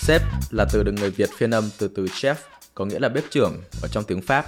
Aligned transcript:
Sếp 0.00 0.22
là 0.50 0.64
từ 0.72 0.82
được 0.82 0.92
người 0.92 1.10
Việt 1.10 1.30
phiên 1.38 1.50
âm 1.50 1.70
từ 1.78 1.88
từ 1.88 2.06
chef, 2.06 2.34
có 2.74 2.84
nghĩa 2.84 2.98
là 2.98 3.08
bếp 3.08 3.24
trưởng 3.30 3.62
ở 3.82 3.88
trong 3.88 4.04
tiếng 4.04 4.22
Pháp. 4.22 4.46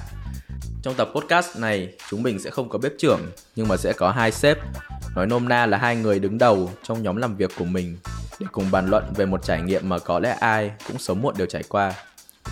Trong 0.83 0.95
tập 0.95 1.11
podcast 1.15 1.57
này, 1.57 1.93
chúng 2.11 2.23
mình 2.23 2.39
sẽ 2.39 2.51
không 2.51 2.69
có 2.69 2.79
bếp 2.79 2.93
trưởng, 2.99 3.21
nhưng 3.57 3.69
mà 3.69 3.77
sẽ 3.77 3.93
có 3.93 4.11
hai 4.11 4.33
sếp, 4.33 4.59
nói 5.17 5.27
nôm 5.27 5.49
na 5.49 5.67
là 5.67 5.79
hai 5.79 5.97
người 5.97 6.19
đứng 6.19 6.39
đầu 6.39 6.71
trong 6.83 7.03
nhóm 7.03 7.17
làm 7.17 7.37
việc 7.37 7.51
của 7.59 7.65
mình 7.65 7.97
để 8.41 8.47
cùng 8.53 8.71
bàn 8.71 8.91
luận 8.91 9.05
về 9.17 9.27
một 9.27 9.45
trải 9.45 9.63
nghiệm 9.63 9.89
mà 9.89 9.99
có 9.99 10.19
lẽ 10.19 10.31
ai 10.31 10.71
cũng 10.89 10.99
sớm 10.99 11.23
muộn 11.23 11.35
đều 11.39 11.47
trải 11.47 11.63
qua. 11.69 11.95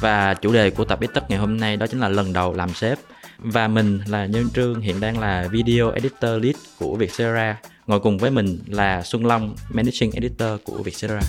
Và 0.01 0.35
chủ 0.35 0.53
đề 0.53 0.71
của 0.71 0.85
tập 0.85 1.01
ít 1.01 1.11
tất 1.15 1.31
ngày 1.31 1.39
hôm 1.39 1.57
nay 1.57 1.77
đó 1.77 1.87
chính 1.87 2.01
là 2.01 2.09
lần 2.09 2.33
đầu 2.33 2.55
làm 2.55 2.75
sếp. 2.75 2.99
Và 3.39 3.69
mình 3.69 4.01
là 4.07 4.27
Nhân 4.27 4.51
Trương, 4.55 4.81
hiện 4.81 5.01
đang 5.01 5.19
là 5.19 5.49
video 5.51 5.91
editor 5.91 6.43
lead 6.43 6.57
của 6.79 6.97
Vietcetera. 6.97 7.61
Ngồi 7.87 8.01
cùng 8.01 8.19
với 8.19 8.31
mình 8.31 8.59
là 8.67 9.03
Xuân 9.03 9.27
Long, 9.27 9.57
managing 9.69 10.13
editor 10.13 10.61
của 10.65 10.83
Vietcetera. 10.83 11.21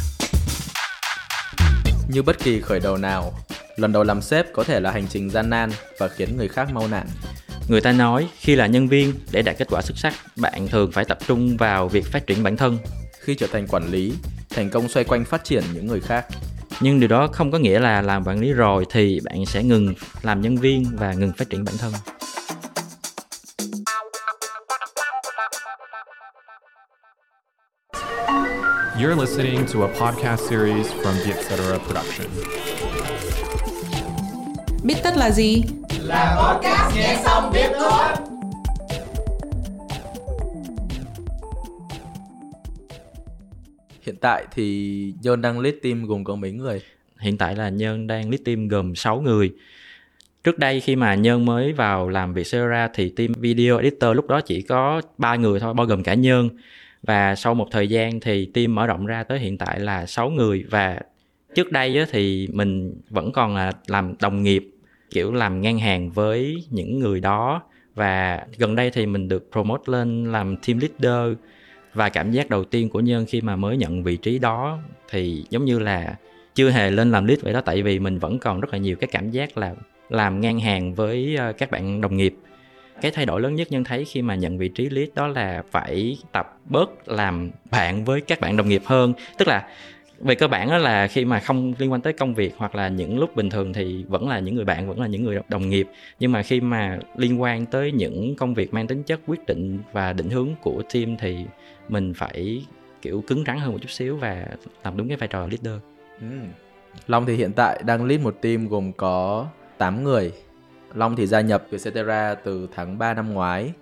Như 2.13 2.21
bất 2.21 2.39
kỳ 2.39 2.61
khởi 2.61 2.79
đầu 2.79 2.97
nào, 2.97 3.33
lần 3.75 3.91
đầu 3.91 4.03
làm 4.03 4.21
sếp 4.21 4.53
có 4.53 4.63
thể 4.63 4.79
là 4.79 4.91
hành 4.91 5.07
trình 5.09 5.29
gian 5.29 5.49
nan 5.49 5.69
và 5.97 6.07
khiến 6.07 6.37
người 6.37 6.47
khác 6.47 6.73
mau 6.73 6.87
nản. 6.87 7.07
Người 7.67 7.81
ta 7.81 7.91
nói 7.91 8.27
khi 8.39 8.55
là 8.55 8.67
nhân 8.67 8.87
viên 8.87 9.13
để 9.31 9.41
đạt 9.41 9.57
kết 9.57 9.67
quả 9.69 9.81
xuất 9.81 9.97
sắc, 9.97 10.13
bạn 10.35 10.67
thường 10.67 10.91
phải 10.91 11.05
tập 11.05 11.17
trung 11.27 11.57
vào 11.57 11.87
việc 11.87 12.05
phát 12.05 12.27
triển 12.27 12.43
bản 12.43 12.57
thân. 12.57 12.77
Khi 13.19 13.35
trở 13.35 13.47
thành 13.47 13.67
quản 13.67 13.91
lý, 13.91 14.13
thành 14.49 14.69
công 14.69 14.89
xoay 14.89 15.03
quanh 15.03 15.25
phát 15.25 15.43
triển 15.43 15.63
những 15.73 15.87
người 15.87 15.99
khác. 15.99 16.25
Nhưng 16.81 16.99
điều 16.99 17.09
đó 17.09 17.27
không 17.27 17.51
có 17.51 17.57
nghĩa 17.57 17.79
là 17.79 18.01
làm 18.01 18.23
quản 18.23 18.39
lý 18.39 18.53
rồi 18.53 18.85
thì 18.91 19.19
bạn 19.23 19.45
sẽ 19.45 19.63
ngừng 19.63 19.93
làm 20.21 20.41
nhân 20.41 20.57
viên 20.57 20.85
và 20.95 21.13
ngừng 21.13 21.33
phát 21.37 21.49
triển 21.49 21.63
bản 21.63 21.75
thân. 21.77 21.93
You're 29.01 29.19
listening 29.19 29.65
to 29.73 29.83
a 29.83 29.87
podcast 29.87 30.49
series 30.49 30.87
from 30.93 31.13
the 31.25 31.33
Etc. 31.33 31.79
Production. 31.87 32.27
Biết 34.83 34.95
tất 35.03 35.13
là 35.17 35.31
gì? 35.31 35.63
Là 35.99 36.37
podcast 36.37 36.95
nghe 36.95 37.21
xong 37.25 37.51
biết 37.53 37.69
thôi. 37.79 38.03
Hiện 44.01 44.15
tại 44.21 44.45
thì 44.51 45.13
Nhơn 45.21 45.41
đang 45.41 45.59
lead 45.59 45.75
team 45.83 46.05
gồm 46.05 46.23
có 46.23 46.35
mấy 46.35 46.51
người? 46.51 46.81
Hiện 47.19 47.37
tại 47.37 47.55
là 47.55 47.69
Nhân 47.69 48.07
đang 48.07 48.29
lead 48.29 48.41
team 48.45 48.67
gồm 48.67 48.95
6 48.95 49.21
người. 49.21 49.53
Trước 50.43 50.59
đây 50.59 50.79
khi 50.79 50.95
mà 50.95 51.15
Nhân 51.15 51.45
mới 51.45 51.73
vào 51.73 52.09
làm 52.09 52.33
việc 52.33 52.47
Sera 52.47 52.89
thì 52.93 53.09
team 53.09 53.33
video 53.37 53.77
editor 53.77 54.15
lúc 54.15 54.27
đó 54.27 54.41
chỉ 54.41 54.61
có 54.61 55.01
3 55.17 55.35
người 55.35 55.59
thôi 55.59 55.73
bao 55.73 55.85
gồm 55.85 56.03
cả 56.03 56.13
Nhân. 56.13 56.49
Và 57.03 57.35
sau 57.35 57.53
một 57.53 57.67
thời 57.71 57.87
gian 57.87 58.19
thì 58.19 58.45
team 58.45 58.75
mở 58.75 58.87
rộng 58.87 59.05
ra 59.05 59.23
tới 59.23 59.39
hiện 59.39 59.57
tại 59.57 59.79
là 59.79 60.05
6 60.05 60.29
người. 60.29 60.63
Và 60.69 60.99
trước 61.55 61.71
đây 61.71 62.05
thì 62.11 62.47
mình 62.53 63.01
vẫn 63.09 63.31
còn 63.31 63.55
là 63.55 63.71
làm 63.87 64.13
đồng 64.21 64.43
nghiệp, 64.43 64.71
kiểu 65.09 65.33
làm 65.33 65.61
ngang 65.61 65.79
hàng 65.79 66.09
với 66.09 66.55
những 66.69 66.99
người 66.99 67.19
đó. 67.19 67.61
Và 67.95 68.45
gần 68.57 68.75
đây 68.75 68.91
thì 68.91 69.05
mình 69.05 69.27
được 69.27 69.49
promote 69.51 69.83
lên 69.85 70.31
làm 70.31 70.55
team 70.57 70.79
leader. 70.79 71.37
Và 71.93 72.09
cảm 72.09 72.31
giác 72.31 72.49
đầu 72.49 72.63
tiên 72.63 72.89
của 72.89 72.99
nhân 72.99 73.25
khi 73.27 73.41
mà 73.41 73.55
mới 73.55 73.77
nhận 73.77 74.03
vị 74.03 74.17
trí 74.17 74.39
đó 74.39 74.79
thì 75.09 75.45
giống 75.49 75.65
như 75.65 75.79
là 75.79 76.15
chưa 76.55 76.69
hề 76.69 76.91
lên 76.91 77.11
làm 77.11 77.25
lead 77.25 77.39
vậy 77.41 77.53
đó. 77.53 77.61
Tại 77.61 77.81
vì 77.81 77.99
mình 77.99 78.19
vẫn 78.19 78.39
còn 78.39 78.59
rất 78.59 78.69
là 78.71 78.77
nhiều 78.77 78.95
cái 78.95 79.09
cảm 79.11 79.31
giác 79.31 79.57
là 79.57 79.75
làm 80.09 80.41
ngang 80.41 80.59
hàng 80.59 80.93
với 80.93 81.35
ờ, 81.35 81.53
các 81.53 81.71
bạn 81.71 82.01
đồng 82.01 82.17
nghiệp 82.17 82.35
cái 83.01 83.11
thay 83.11 83.25
đổi 83.25 83.41
lớn 83.41 83.55
nhất 83.55 83.71
nhân 83.71 83.83
thấy 83.83 84.05
khi 84.05 84.21
mà 84.21 84.35
nhận 84.35 84.57
vị 84.57 84.67
trí 84.67 84.89
lead 84.89 85.09
đó 85.15 85.27
là 85.27 85.63
phải 85.71 86.17
tập 86.31 86.57
bớt 86.65 87.09
làm 87.09 87.51
bạn 87.71 88.05
với 88.05 88.21
các 88.21 88.39
bạn 88.39 88.57
đồng 88.57 88.69
nghiệp 88.69 88.81
hơn 88.85 89.13
tức 89.37 89.47
là 89.47 89.67
về 90.19 90.35
cơ 90.35 90.47
bản 90.47 90.69
đó 90.69 90.77
là 90.77 91.07
khi 91.07 91.25
mà 91.25 91.39
không 91.39 91.73
liên 91.77 91.91
quan 91.91 92.01
tới 92.01 92.13
công 92.13 92.35
việc 92.35 92.53
hoặc 92.57 92.75
là 92.75 92.87
những 92.87 93.19
lúc 93.19 93.35
bình 93.35 93.49
thường 93.49 93.73
thì 93.73 94.03
vẫn 94.07 94.29
là 94.29 94.39
những 94.39 94.55
người 94.55 94.65
bạn, 94.65 94.87
vẫn 94.87 95.01
là 95.01 95.07
những 95.07 95.23
người 95.23 95.39
đồng 95.49 95.69
nghiệp 95.69 95.87
nhưng 96.19 96.31
mà 96.31 96.43
khi 96.43 96.61
mà 96.61 96.99
liên 97.15 97.41
quan 97.41 97.65
tới 97.65 97.91
những 97.91 98.35
công 98.35 98.53
việc 98.53 98.73
mang 98.73 98.87
tính 98.87 99.03
chất 99.03 99.19
quyết 99.27 99.45
định 99.45 99.79
và 99.91 100.13
định 100.13 100.29
hướng 100.29 100.49
của 100.61 100.83
team 100.93 101.17
thì 101.17 101.45
mình 101.89 102.13
phải, 102.13 102.65
kiểu, 103.01 103.23
cứng 103.27 103.43
rắn 103.47 103.59
hơn 103.59 103.71
một 103.71 103.79
chút 103.81 103.91
xíu 103.91 104.17
và 104.17 104.45
làm 104.83 104.97
đúng 104.97 105.07
cái 105.07 105.17
vai 105.17 105.27
trò 105.27 105.39
leader 105.39 105.81
Ừ. 106.21 106.27
Long 107.07 107.25
thì 107.25 107.35
hiện 107.35 107.51
tại 107.53 107.81
đang 107.85 108.05
lead 108.05 108.21
một 108.21 108.35
team 108.41 108.67
gồm 108.67 108.91
có 108.93 109.47
8 109.77 110.03
người. 110.03 110.31
Long 110.93 111.15
thì 111.15 111.27
gia 111.27 111.41
nhập 111.41 111.63
Vietcetera 111.69 112.35
từ 112.35 112.67
tháng 112.75 112.97
3 112.97 113.13
năm 113.13 113.33
ngoái 113.33 113.73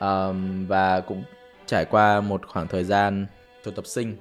um, 0.00 0.66
và 0.66 1.00
cũng 1.00 1.22
trải 1.66 1.84
qua 1.84 2.20
một 2.20 2.46
khoảng 2.46 2.68
thời 2.68 2.84
gian 2.84 3.26
thực 3.64 3.76
tập 3.76 3.86
sinh. 3.86 4.16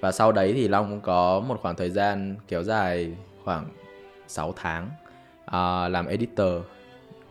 Và 0.00 0.12
sau 0.12 0.32
đấy 0.32 0.52
thì 0.52 0.68
Long 0.68 0.90
cũng 0.90 1.00
có 1.00 1.40
một 1.40 1.58
khoảng 1.62 1.76
thời 1.76 1.90
gian 1.90 2.36
kéo 2.48 2.62
dài 2.62 3.12
khoảng 3.44 3.66
6 4.28 4.54
tháng 4.56 4.90
uh, 5.46 5.92
làm 5.92 6.06
editor. 6.06 6.52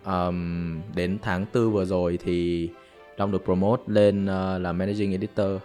Um, 0.05 0.81
đến 0.95 1.17
tháng 1.21 1.45
4 1.53 1.71
vừa 1.71 1.85
rồi 1.85 2.19
thì 2.23 2.69
Long 3.17 3.31
được 3.31 3.45
promote 3.45 3.83
lên 3.87 4.25
uh, 4.25 4.61
làm 4.61 4.77
managing 4.77 5.11
editor. 5.11 5.61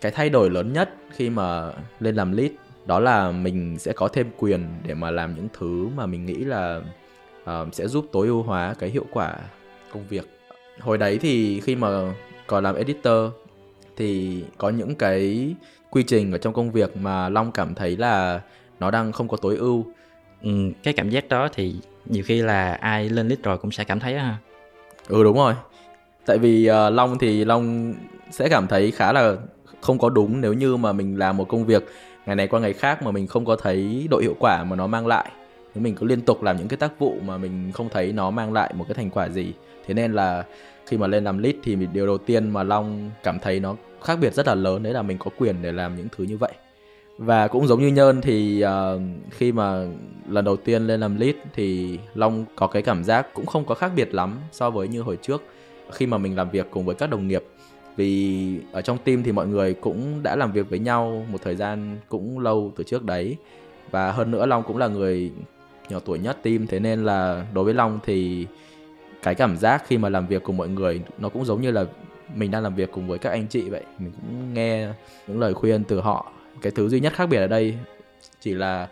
Cái 0.00 0.12
thay 0.12 0.30
đổi 0.30 0.50
lớn 0.50 0.72
nhất 0.72 0.94
khi 1.10 1.30
mà 1.30 1.72
lên 2.00 2.14
làm 2.14 2.32
lead 2.32 2.50
đó 2.86 3.00
là 3.00 3.30
mình 3.30 3.78
sẽ 3.78 3.92
có 3.92 4.08
thêm 4.08 4.30
quyền 4.38 4.64
để 4.86 4.94
mà 4.94 5.10
làm 5.10 5.34
những 5.34 5.48
thứ 5.58 5.88
mà 5.96 6.06
mình 6.06 6.26
nghĩ 6.26 6.34
là 6.34 6.80
uh, 7.42 7.74
sẽ 7.74 7.88
giúp 7.88 8.06
tối 8.12 8.26
ưu 8.26 8.42
hóa 8.42 8.74
cái 8.78 8.90
hiệu 8.90 9.06
quả 9.12 9.34
công 9.92 10.06
việc. 10.08 10.38
Hồi 10.80 10.98
đấy 10.98 11.18
thì 11.18 11.60
khi 11.60 11.76
mà 11.76 11.88
còn 12.46 12.64
làm 12.64 12.74
editor 12.74 13.30
thì 13.96 14.42
có 14.58 14.70
những 14.70 14.94
cái 14.94 15.54
quy 15.90 16.02
trình 16.02 16.32
ở 16.32 16.38
trong 16.38 16.52
công 16.52 16.70
việc 16.70 16.96
mà 16.96 17.28
long 17.28 17.52
cảm 17.52 17.74
thấy 17.74 17.96
là 17.96 18.40
nó 18.80 18.90
đang 18.90 19.12
không 19.12 19.28
có 19.28 19.36
tối 19.36 19.56
ưu. 19.56 19.86
Ừ, 20.42 20.50
cái 20.82 20.94
cảm 20.94 21.10
giác 21.10 21.28
đó 21.28 21.48
thì 21.54 21.74
nhiều 22.06 22.24
khi 22.26 22.42
là 22.42 22.74
ai 22.74 23.08
lên 23.08 23.28
lead 23.28 23.40
rồi 23.42 23.58
cũng 23.58 23.70
sẽ 23.70 23.84
cảm 23.84 24.00
thấy 24.00 24.14
ha. 24.14 24.36
Ừ 25.08 25.24
đúng 25.24 25.36
rồi. 25.36 25.54
Tại 26.26 26.38
vì 26.38 26.70
uh, 26.70 26.92
long 26.92 27.18
thì 27.18 27.44
long 27.44 27.94
sẽ 28.30 28.48
cảm 28.48 28.66
thấy 28.66 28.90
khá 28.90 29.12
là 29.12 29.36
không 29.80 29.98
có 29.98 30.08
đúng 30.08 30.40
nếu 30.40 30.52
như 30.52 30.76
mà 30.76 30.92
mình 30.92 31.18
làm 31.18 31.36
một 31.36 31.48
công 31.48 31.66
việc 31.66 31.84
ngày 32.26 32.36
này 32.36 32.46
qua 32.46 32.60
ngày 32.60 32.72
khác 32.72 33.02
mà 33.02 33.10
mình 33.10 33.26
không 33.26 33.44
có 33.44 33.56
thấy 33.56 34.06
độ 34.10 34.18
hiệu 34.18 34.36
quả 34.38 34.64
mà 34.64 34.76
nó 34.76 34.86
mang 34.86 35.06
lại 35.06 35.30
nếu 35.74 35.84
mình 35.84 35.94
cứ 35.94 36.06
liên 36.06 36.20
tục 36.20 36.42
làm 36.42 36.56
những 36.56 36.68
cái 36.68 36.76
tác 36.76 36.98
vụ 36.98 37.16
mà 37.26 37.36
mình 37.38 37.72
không 37.72 37.88
thấy 37.88 38.12
nó 38.12 38.30
mang 38.30 38.52
lại 38.52 38.74
một 38.74 38.84
cái 38.88 38.94
thành 38.94 39.10
quả 39.10 39.28
gì. 39.28 39.52
Thế 39.86 39.94
nên 39.94 40.12
là 40.12 40.44
khi 40.86 40.96
mà 40.98 41.06
lên 41.06 41.24
làm 41.24 41.38
lead 41.38 41.54
thì 41.62 41.76
điều 41.92 42.06
đầu 42.06 42.18
tiên 42.18 42.50
mà 42.50 42.62
long 42.62 43.10
cảm 43.22 43.38
thấy 43.38 43.60
nó 43.60 43.76
khác 44.02 44.18
biệt 44.20 44.34
rất 44.34 44.46
là 44.46 44.54
lớn 44.54 44.82
đấy 44.82 44.92
là 44.92 45.02
mình 45.02 45.18
có 45.18 45.30
quyền 45.38 45.56
để 45.62 45.72
làm 45.72 45.96
những 45.96 46.08
thứ 46.16 46.24
như 46.24 46.36
vậy. 46.36 46.52
Và 47.18 47.48
cũng 47.48 47.66
giống 47.66 47.80
như 47.80 47.88
nhơn 47.88 48.20
thì 48.20 48.64
uh, 48.64 49.00
khi 49.30 49.52
mà 49.52 49.86
lần 50.28 50.44
đầu 50.44 50.56
tiên 50.56 50.86
lên 50.86 51.00
làm 51.00 51.16
lead 51.16 51.34
thì 51.54 51.98
long 52.14 52.44
có 52.56 52.66
cái 52.66 52.82
cảm 52.82 53.04
giác 53.04 53.34
cũng 53.34 53.46
không 53.46 53.64
có 53.64 53.74
khác 53.74 53.92
biệt 53.96 54.14
lắm 54.14 54.38
so 54.52 54.70
với 54.70 54.88
như 54.88 55.02
hồi 55.02 55.18
trước. 55.22 55.42
Khi 55.90 56.06
mà 56.06 56.18
mình 56.18 56.36
làm 56.36 56.50
việc 56.50 56.66
cùng 56.70 56.84
với 56.84 56.94
các 56.94 57.10
đồng 57.10 57.28
nghiệp 57.28 57.44
vì 57.96 58.58
ở 58.72 58.82
trong 58.82 58.98
team 58.98 59.22
thì 59.22 59.32
mọi 59.32 59.46
người 59.46 59.74
cũng 59.74 60.22
đã 60.22 60.36
làm 60.36 60.52
việc 60.52 60.70
với 60.70 60.78
nhau 60.78 61.26
một 61.32 61.38
thời 61.42 61.56
gian 61.56 61.96
cũng 62.08 62.38
lâu 62.38 62.72
từ 62.76 62.84
trước 62.84 63.04
đấy. 63.04 63.36
Và 63.90 64.12
hơn 64.12 64.30
nữa 64.30 64.46
long 64.46 64.62
cũng 64.62 64.76
là 64.76 64.88
người 64.88 65.30
nhỏ 65.88 65.98
tuổi 66.04 66.18
nhất 66.18 66.38
team. 66.42 66.66
Thế 66.66 66.80
nên 66.80 67.04
là 67.04 67.46
đối 67.54 67.64
với 67.64 67.74
long 67.74 68.00
thì 68.04 68.46
cái 69.22 69.34
cảm 69.34 69.56
giác 69.56 69.82
khi 69.86 69.98
mà 69.98 70.08
làm 70.08 70.26
việc 70.26 70.42
cùng 70.42 70.56
mọi 70.56 70.68
người 70.68 71.02
nó 71.18 71.28
cũng 71.28 71.44
giống 71.44 71.62
như 71.62 71.70
là 71.70 71.84
mình 72.34 72.50
đang 72.50 72.62
làm 72.62 72.74
việc 72.74 72.92
cùng 72.92 73.08
với 73.08 73.18
các 73.18 73.30
anh 73.30 73.46
chị 73.46 73.62
vậy. 73.62 73.84
Mình 73.98 74.12
cũng 74.12 74.54
nghe 74.54 74.88
những 75.26 75.40
lời 75.40 75.54
khuyên 75.54 75.84
từ 75.84 76.00
họ. 76.00 76.32
Cái 76.62 76.72
thứ 76.74 76.88
duy 76.88 77.00
nhất 77.00 77.12
khác 77.12 77.26
biệt 77.26 77.36
ở 77.36 77.46
đây 77.46 77.74
chỉ 78.40 78.54
là 78.54 78.88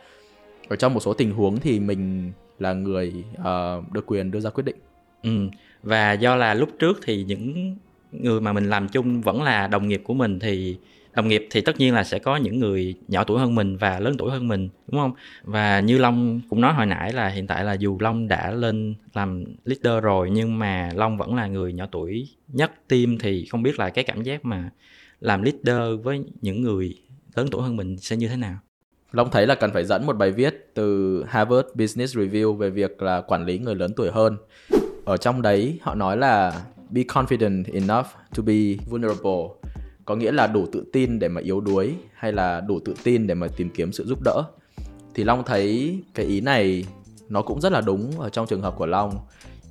ở 0.69 0.77
trong 0.77 0.95
một 0.95 1.01
số 1.01 1.15
tình 1.15 1.33
huống 1.33 1.61
thì 1.61 1.81
mình 1.81 2.33
là 2.59 2.73
người 2.73 3.25
uh, 3.41 3.93
được 3.93 4.07
quyền 4.07 4.31
đưa 4.31 4.41
ra 4.41 4.51
quyết 4.51 4.65
định. 4.65 4.77
Ừ. 5.23 5.49
và 5.83 6.13
do 6.13 6.37
là 6.37 6.55
lúc 6.55 6.69
trước 6.79 7.01
thì 7.05 7.25
những 7.25 7.77
người 8.13 8.41
mà 8.41 8.53
mình 8.53 8.71
làm 8.71 8.89
chung 8.89 9.21
vẫn 9.21 9.43
là 9.43 9.67
đồng 9.67 9.89
nghiệp 9.89 10.03
của 10.05 10.15
mình 10.15 10.39
thì 10.39 10.77
đồng 11.15 11.29
nghiệp 11.29 11.47
thì 11.51 11.61
tất 11.61 11.79
nhiên 11.79 11.95
là 11.95 12.05
sẽ 12.05 12.19
có 12.19 12.37
những 12.37 12.59
người 12.59 12.95
nhỏ 13.09 13.25
tuổi 13.25 13.41
hơn 13.41 13.55
mình 13.55 13.77
và 13.77 14.01
lớn 14.01 14.15
tuổi 14.19 14.31
hơn 14.31 14.49
mình, 14.49 14.69
đúng 14.89 15.01
không? 15.01 15.13
Và 15.45 15.81
như 15.81 15.99
long 15.99 16.41
cũng 16.49 16.61
nói 16.61 16.75
hồi 16.75 16.87
nãy 16.87 17.13
là 17.13 17.29
hiện 17.29 17.47
tại 17.47 17.65
là 17.65 17.73
dù 17.73 17.99
long 18.01 18.29
đã 18.29 18.51
lên 18.51 18.95
làm 19.15 19.45
leader 19.65 20.05
rồi, 20.05 20.31
nhưng 20.31 20.59
mà 20.59 20.91
long 20.95 21.17
vẫn 21.19 21.35
là 21.35 21.47
người 21.47 21.73
nhỏ 21.73 21.87
tuổi 21.93 22.29
nhất 22.49 22.73
team 22.89 23.19
thì 23.19 23.45
không 23.45 23.63
biết 23.63 23.79
là 23.79 23.91
cái 23.91 24.05
cảm 24.05 24.23
giác 24.23 24.45
mà 24.45 24.71
làm 25.21 25.43
leader 25.43 26.01
với 26.03 26.25
những 26.41 26.63
người 26.63 26.95
lớn 27.35 27.49
tuổi 27.51 27.63
hơn 27.63 27.77
mình 27.77 27.97
sẽ 27.97 28.17
như 28.17 28.29
thế 28.29 28.37
nào. 28.37 28.59
Long 29.13 29.31
thấy 29.31 29.47
là 29.47 29.55
cần 29.55 29.71
phải 29.73 29.85
dẫn 29.85 30.07
một 30.07 30.17
bài 30.17 30.31
viết 30.31 30.71
từ 30.75 31.25
Harvard 31.29 31.69
Business 31.75 32.17
Review 32.17 32.55
về 32.55 32.71
việc 32.71 33.03
là 33.03 33.21
quản 33.21 33.45
lý 33.45 33.59
người 33.59 33.75
lớn 33.75 33.93
tuổi 33.97 34.11
hơn. 34.11 34.37
Ở 35.05 35.17
trong 35.17 35.43
đấy, 35.43 35.79
họ 35.83 35.95
nói 35.95 36.17
là, 36.17 36.63
be 36.91 37.03
confident 37.03 37.65
enough 37.73 38.07
to 38.37 38.43
be 38.43 38.55
vulnerable 38.91 39.43
có 40.11 40.17
nghĩa 40.17 40.33
là 40.33 40.47
đủ 40.47 40.67
tự 40.73 40.85
tin 40.93 41.19
để 41.19 41.29
mà 41.29 41.41
yếu 41.41 41.61
đuối 41.61 41.95
hay 42.15 42.33
là 42.33 42.61
đủ 42.61 42.81
tự 42.85 42.95
tin 43.05 43.27
để 43.27 43.35
mà 43.35 43.47
tìm 43.57 43.71
kiếm 43.71 43.93
sự 43.93 44.05
giúp 44.05 44.19
đỡ. 44.25 44.43
Thì 45.15 45.25
long 45.25 45.45
thấy 45.45 45.99
cái 46.15 46.27
ý 46.27 46.41
này 46.41 46.85
nó 47.29 47.43
cũng 47.43 47.61
rất 47.61 47.73
là 47.73 47.81
đúng 47.81 48.21
ở 48.21 48.29
trong 48.29 48.47
trường 48.47 48.63
hợp 48.63 48.75
của 48.77 48.87
long. 48.87 49.19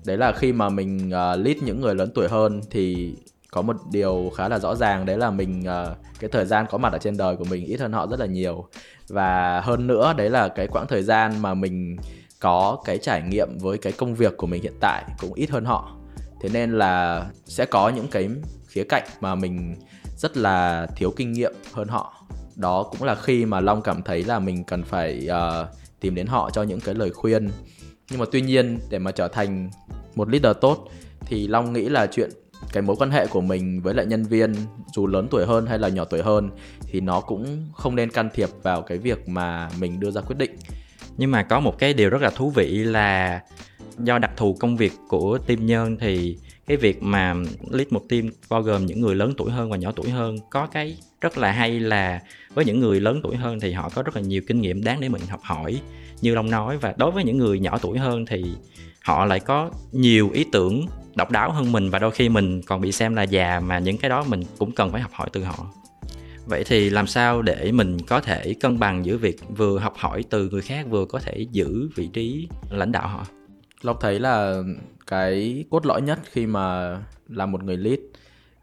Đấy 0.06 0.18
là 0.18 0.32
khi 0.32 0.54
mà 0.54 0.70
mình 0.70 1.08
uh, 1.08 1.46
lead 1.46 1.58
những 1.62 1.82
người 1.82 1.96
lớn 1.96 2.12
tuổi 2.16 2.28
hơn 2.28 2.62
thì 2.72 3.16
có 3.52 3.62
một 3.62 3.76
điều 3.92 4.32
khá 4.36 4.50
là 4.50 4.60
rõ 4.60 4.76
ràng 4.76 5.06
đấy 5.06 5.18
là 5.18 5.32
mình 5.32 5.62
uh, 5.62 5.98
cái 6.20 6.30
thời 6.30 6.46
gian 6.46 6.66
có 6.70 6.78
mặt 6.78 6.94
ở 6.94 7.00
trên 7.00 7.18
đời 7.18 7.36
của 7.36 7.46
mình 7.50 7.66
ít 7.66 7.80
hơn 7.80 7.94
họ 7.94 8.08
rất 8.08 8.20
là 8.20 8.26
nhiều. 8.26 8.68
Và 9.08 9.62
hơn 9.62 9.88
nữa 9.88 10.14
đấy 10.18 10.30
là 10.30 10.48
cái 10.48 10.68
quãng 10.68 10.88
thời 10.88 11.04
gian 11.04 11.42
mà 11.42 11.54
mình 11.54 11.98
có 12.40 12.78
cái 12.86 12.98
trải 12.98 13.22
nghiệm 13.22 13.58
với 13.58 13.78
cái 13.78 13.94
công 13.94 14.16
việc 14.16 14.38
của 14.38 14.48
mình 14.48 14.64
hiện 14.64 14.76
tại 14.80 15.04
cũng 15.20 15.34
ít 15.34 15.50
hơn 15.50 15.66
họ. 15.66 15.96
Thế 16.42 16.50
nên 16.54 16.72
là 16.72 17.26
sẽ 17.46 17.66
có 17.66 17.90
những 17.90 18.08
cái 18.12 18.30
khía 18.68 18.84
cạnh 18.84 19.04
mà 19.22 19.36
mình 19.36 19.76
rất 20.20 20.38
là 20.38 20.88
thiếu 20.96 21.14
kinh 21.16 21.32
nghiệm 21.32 21.54
hơn 21.74 21.88
họ. 21.88 22.26
Đó 22.56 22.84
cũng 22.84 23.04
là 23.04 23.16
khi 23.16 23.46
mà 23.46 23.60
long 23.60 23.82
cảm 23.82 24.02
thấy 24.02 24.24
là 24.24 24.40
mình 24.40 24.64
cần 24.64 24.84
phải 24.84 25.28
uh, 25.30 25.68
tìm 26.00 26.16
đến 26.16 26.28
họ 26.28 26.50
cho 26.54 26.64
những 26.64 26.80
cái 26.80 26.96
lời 26.96 27.10
khuyên. 27.10 27.50
Nhưng 28.10 28.20
mà 28.20 28.26
tuy 28.32 28.42
nhiên 28.42 28.80
để 28.90 29.00
mà 29.00 29.12
trở 29.12 29.28
thành 29.28 29.70
một 30.16 30.30
leader 30.30 30.58
tốt 30.62 30.88
thì 31.22 31.48
long 31.48 31.74
nghĩ 31.74 31.90
là 31.90 32.08
chuyện 32.08 32.30
cái 32.74 32.84
mối 32.84 32.96
quan 33.00 33.12
hệ 33.12 33.28
của 33.28 33.42
mình 33.42 33.82
với 33.82 33.94
lại 33.94 34.06
nhân 34.06 34.24
viên 34.24 34.54
dù 34.94 35.08
lớn 35.08 35.28
tuổi 35.32 35.46
hơn 35.46 35.66
hay 35.66 35.80
là 35.80 35.90
nhỏ 35.90 36.06
tuổi 36.06 36.22
hơn 36.22 36.50
thì 36.82 37.02
nó 37.02 37.22
cũng 37.22 37.68
không 37.76 37.96
nên 37.96 38.10
can 38.10 38.30
thiệp 38.34 38.50
vào 38.64 38.82
cái 38.82 38.98
việc 38.98 39.30
mà 39.30 39.70
mình 39.80 40.00
đưa 40.00 40.12
ra 40.12 40.22
quyết 40.22 40.38
định. 40.38 40.56
Nhưng 41.18 41.32
mà 41.32 41.44
có 41.44 41.60
một 41.60 41.80
cái 41.80 41.94
điều 41.94 42.10
rất 42.10 42.22
là 42.22 42.30
thú 42.30 42.50
vị 42.50 42.84
là 42.84 43.42
do 44.04 44.20
đặc 44.20 44.32
thù 44.38 44.54
công 44.60 44.78
việc 44.78 44.94
của 45.08 45.38
team 45.38 45.66
nhân 45.66 45.98
thì 46.00 46.38
cái 46.68 46.78
việc 46.78 47.04
mà 47.04 47.36
lead 47.72 47.88
một 47.90 48.02
team 48.10 48.30
bao 48.50 48.62
gồm 48.62 48.86
những 48.86 49.02
người 49.02 49.16
lớn 49.16 49.34
tuổi 49.38 49.52
hơn 49.52 49.70
và 49.70 49.78
nhỏ 49.78 49.92
tuổi 49.96 50.10
hơn 50.10 50.38
có 50.50 50.68
cái 50.68 50.98
rất 51.22 51.38
là 51.38 51.52
hay 51.52 51.80
là 51.80 52.22
với 52.54 52.66
những 52.66 52.80
người 52.80 53.00
lớn 53.00 53.20
tuổi 53.24 53.36
hơn 53.36 53.60
thì 53.60 53.72
họ 53.72 53.90
có 53.96 54.04
rất 54.04 54.16
là 54.16 54.22
nhiều 54.22 54.42
kinh 54.48 54.62
nghiệm 54.62 54.84
đáng 54.84 55.02
để 55.02 55.10
mình 55.10 55.22
học 55.30 55.40
hỏi, 55.44 55.82
như 56.22 56.36
long 56.36 56.50
nói. 56.50 56.78
Và 56.78 56.94
đối 56.98 57.12
với 57.12 57.24
những 57.24 57.38
người 57.38 57.60
nhỏ 57.60 57.78
tuổi 57.82 57.98
hơn 57.98 58.26
thì 58.26 58.44
họ 59.04 59.26
lại 59.26 59.40
có 59.40 59.72
nhiều 59.92 60.30
ý 60.34 60.46
tưởng 60.52 60.88
độc 61.16 61.32
đáo 61.32 61.52
hơn 61.52 61.72
mình 61.72 61.90
và 61.90 62.00
đôi 62.00 62.12
khi 62.12 62.30
mình 62.30 62.62
còn 62.62 62.82
bị 62.82 62.92
xem 62.92 63.16
là 63.16 63.24
già 63.24 63.60
mà 63.60 63.80
những 63.80 63.98
cái 63.98 64.10
đó 64.10 64.26
mình 64.28 64.42
cũng 64.58 64.72
cần 64.72 64.92
phải 64.92 65.02
học 65.02 65.12
hỏi 65.14 65.30
từ 65.34 65.44
họ. 65.44 65.72
Vậy 66.46 66.64
thì 66.64 66.90
làm 66.90 67.08
sao 67.08 67.42
để 67.42 67.72
mình 67.72 67.98
có 68.08 68.22
thể 68.22 68.54
cân 68.60 68.80
bằng 68.80 69.06
giữa 69.06 69.18
việc 69.18 69.38
vừa 69.58 69.80
học 69.80 69.94
hỏi 69.98 70.24
từ 70.30 70.50
người 70.50 70.62
khác 70.62 70.86
vừa 70.90 71.06
có 71.06 71.20
thể 71.20 71.46
giữ 71.52 71.90
vị 71.96 72.10
trí 72.14 72.48
lãnh 72.70 72.92
đạo 72.92 73.08
họ? 73.08 73.26
Long 73.82 73.98
thấy 74.00 74.20
là 74.20 74.64
cái 75.08 75.66
cốt 75.70 75.86
lõi 75.86 76.02
nhất 76.02 76.20
khi 76.32 76.46
mà 76.46 76.98
làm 77.28 77.52
một 77.52 77.64
người 77.64 77.78
lead, 77.78 78.00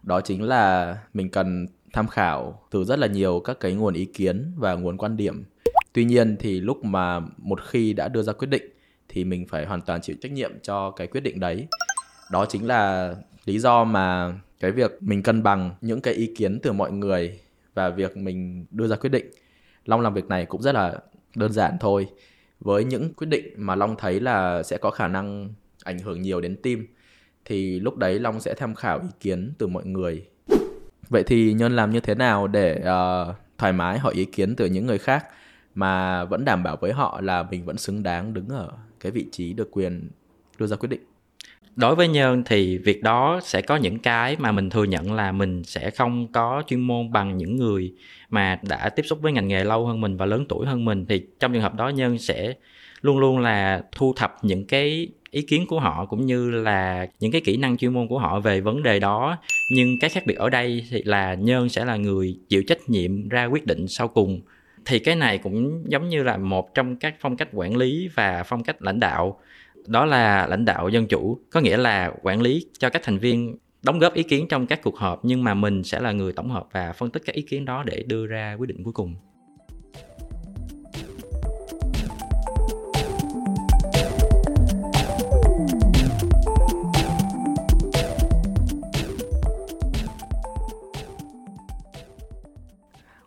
đó 0.03 0.21
chính 0.21 0.43
là 0.43 0.97
mình 1.15 1.31
cần 1.31 1.67
tham 1.93 2.09
khảo 2.09 2.63
từ 2.71 2.85
rất 2.85 2.99
là 2.99 3.07
nhiều 3.07 3.41
các 3.41 3.61
cái 3.61 3.75
nguồn 3.75 3.95
ý 3.95 4.05
kiến 4.05 4.53
và 4.57 4.75
nguồn 4.75 4.97
quan 4.97 5.17
điểm. 5.17 5.45
Tuy 5.93 6.05
nhiên 6.05 6.37
thì 6.41 6.61
lúc 6.61 6.85
mà 6.85 7.21
một 7.39 7.61
khi 7.67 7.93
đã 7.93 8.09
đưa 8.09 8.23
ra 8.23 8.33
quyết 8.33 8.49
định 8.49 8.63
thì 9.09 9.25
mình 9.25 9.47
phải 9.49 9.67
hoàn 9.67 9.81
toàn 9.81 10.01
chịu 10.01 10.17
trách 10.21 10.33
nhiệm 10.33 10.61
cho 10.63 10.91
cái 10.91 11.07
quyết 11.07 11.21
định 11.21 11.41
đấy. 11.41 11.67
Đó 12.31 12.47
chính 12.49 12.67
là 12.67 13.15
lý 13.45 13.59
do 13.59 13.85
mà 13.85 14.35
cái 14.61 14.71
việc 14.71 15.03
mình 15.03 15.23
cân 15.23 15.43
bằng 15.43 15.71
những 15.81 16.01
cái 16.01 16.15
ý 16.15 16.35
kiến 16.37 16.59
từ 16.63 16.73
mọi 16.73 16.93
người 16.93 17.41
và 17.75 17.89
việc 17.89 18.17
mình 18.17 18.67
đưa 18.71 18.87
ra 18.87 18.97
quyết 18.97 19.11
định. 19.11 19.31
Long 19.85 20.01
làm 20.01 20.15
việc 20.15 20.27
này 20.27 20.47
cũng 20.47 20.63
rất 20.63 20.75
là 20.75 20.95
đơn 21.37 21.53
giản 21.53 21.77
thôi 21.81 22.09
với 22.61 22.85
những 22.85 23.15
quyết 23.15 23.27
định 23.27 23.53
mà 23.57 23.75
long 23.75 23.97
thấy 23.99 24.21
là 24.21 24.63
sẽ 24.63 24.79
có 24.79 24.91
khả 24.91 25.09
năng 25.09 25.49
ảnh 25.85 25.99
hưởng 25.99 26.23
nhiều 26.23 26.41
đến 26.41 26.57
team 26.63 26.87
thì 27.45 27.81
lúc 27.81 27.97
đấy 27.97 28.19
long 28.19 28.41
sẽ 28.41 28.55
tham 28.55 28.75
khảo 28.75 29.01
ý 29.01 29.09
kiến 29.21 29.53
từ 29.59 29.67
mọi 29.67 29.87
người. 29.87 30.27
Vậy 31.09 31.23
thì 31.27 31.53
nhân 31.53 31.77
làm 31.77 31.91
như 31.91 32.01
thế 32.01 32.15
nào 32.15 32.47
để 32.47 32.81
uh, 32.81 33.37
thoải 33.59 33.73
mái 33.73 33.99
hỏi 33.99 34.15
ý 34.15 34.25
kiến 34.25 34.57
từ 34.57 34.67
những 34.67 34.87
người 34.87 34.99
khác 34.99 35.27
mà 35.75 36.25
vẫn 36.25 36.45
đảm 36.45 36.63
bảo 36.63 36.77
với 36.81 36.93
họ 36.93 37.21
là 37.21 37.43
mình 37.43 37.65
vẫn 37.65 37.77
xứng 37.77 38.03
đáng 38.03 38.35
đứng 38.35 38.49
ở 38.49 38.73
cái 39.01 39.13
vị 39.13 39.27
trí 39.33 39.53
được 39.53 39.71
quyền 39.71 40.09
đưa 40.59 40.67
ra 40.67 40.77
quyết 40.77 40.89
định? 40.89 41.01
Đối 41.77 41.95
với 41.95 42.09
nhân 42.09 42.43
thì 42.47 42.79
việc 42.79 43.03
đó 43.03 43.41
sẽ 43.43 43.61
có 43.61 43.77
những 43.77 43.99
cái 43.99 44.37
mà 44.39 44.53
mình 44.53 44.71
thừa 44.71 44.85
nhận 44.85 45.13
là 45.13 45.33
mình 45.33 45.65
sẽ 45.65 45.91
không 45.91 46.33
có 46.33 46.63
chuyên 46.67 46.81
môn 46.81 47.13
bằng 47.13 47.37
những 47.37 47.57
người 47.57 47.95
mà 48.31 48.59
đã 48.69 48.89
tiếp 48.89 49.03
xúc 49.03 49.19
với 49.23 49.33
ngành 49.33 49.49
nghề 49.49 49.65
lâu 49.65 49.87
hơn 49.87 50.01
mình 50.01 50.17
và 50.17 50.27
lớn 50.27 50.47
tuổi 50.49 50.67
hơn 50.67 50.85
mình. 50.85 51.07
Thì 51.09 51.27
trong 51.41 51.53
trường 51.53 51.63
hợp 51.63 51.75
đó 51.75 51.89
nhân 51.89 52.19
sẽ 52.19 52.55
luôn 53.01 53.19
luôn 53.19 53.39
là 53.39 53.83
thu 53.93 54.13
thập 54.17 54.37
những 54.43 54.65
cái 54.65 55.09
ý 55.31 55.43
kiến 55.43 55.67
của 55.67 55.81
họ 55.81 56.07
cũng 56.07 56.27
như 56.27 56.51
là 56.51 57.07
những 57.21 57.33
cái 57.33 57.41
kỹ 57.45 57.57
năng 57.57 57.77
chuyên 57.77 57.93
môn 57.93 58.09
của 58.09 58.19
họ 58.19 58.41
về 58.41 58.61
vấn 58.61 58.83
đề 58.83 58.99
đó. 58.99 59.39
Nhưng 59.71 59.99
cái 60.01 60.11
khác 60.11 60.23
biệt 60.27 60.37
ở 60.37 60.51
đây 60.51 60.85
thì 60.91 61.03
là 61.03 61.35
nhân 61.35 61.69
sẽ 61.69 61.85
là 61.85 61.97
người 61.97 62.39
chịu 62.49 62.63
trách 62.67 62.91
nhiệm 62.91 63.29
ra 63.29 63.45
quyết 63.45 63.67
định 63.67 63.89
sau 63.89 64.09
cùng. 64.09 64.41
Thì 64.85 64.99
cái 64.99 65.17
này 65.17 65.39
cũng 65.39 65.85
giống 65.89 66.09
như 66.09 66.23
là 66.23 66.37
một 66.37 66.75
trong 66.75 66.97
các 66.97 67.15
phong 67.21 67.37
cách 67.37 67.49
quản 67.53 67.77
lý 67.77 68.09
và 68.15 68.43
phong 68.43 68.63
cách 68.63 68.83
lãnh 68.83 69.01
đạo 69.01 69.41
đó 69.89 70.05
là 70.05 70.47
lãnh 70.47 70.65
đạo 70.65 70.89
dân 70.89 71.07
chủ 71.07 71.39
có 71.51 71.61
nghĩa 71.61 71.77
là 71.77 72.13
quản 72.23 72.43
lý 72.43 72.67
cho 72.79 72.91
các 72.91 73.03
thành 73.03 73.19
viên 73.19 73.57
đóng 73.83 73.99
góp 73.99 74.15
ý 74.15 74.23
kiến 74.23 74.49
trong 74.49 74.67
các 74.67 74.83
cuộc 74.83 74.97
họp, 74.97 75.25
nhưng 75.25 75.45
mà 75.45 75.55
mình 75.55 75.85
sẽ 75.85 76.01
là 76.01 76.13
người 76.13 76.33
tổng 76.33 76.51
hợp 76.51 76.67
và 76.73 76.93
phân 76.93 77.11
tích 77.11 77.23
các 77.27 77.35
ý 77.35 77.43
kiến 77.43 77.65
đó 77.65 77.83
để 77.87 78.05
đưa 78.07 78.27
ra 78.27 78.57
quyết 78.59 78.67
định 78.67 78.85
cuối 78.85 78.93
cùng 78.93 79.15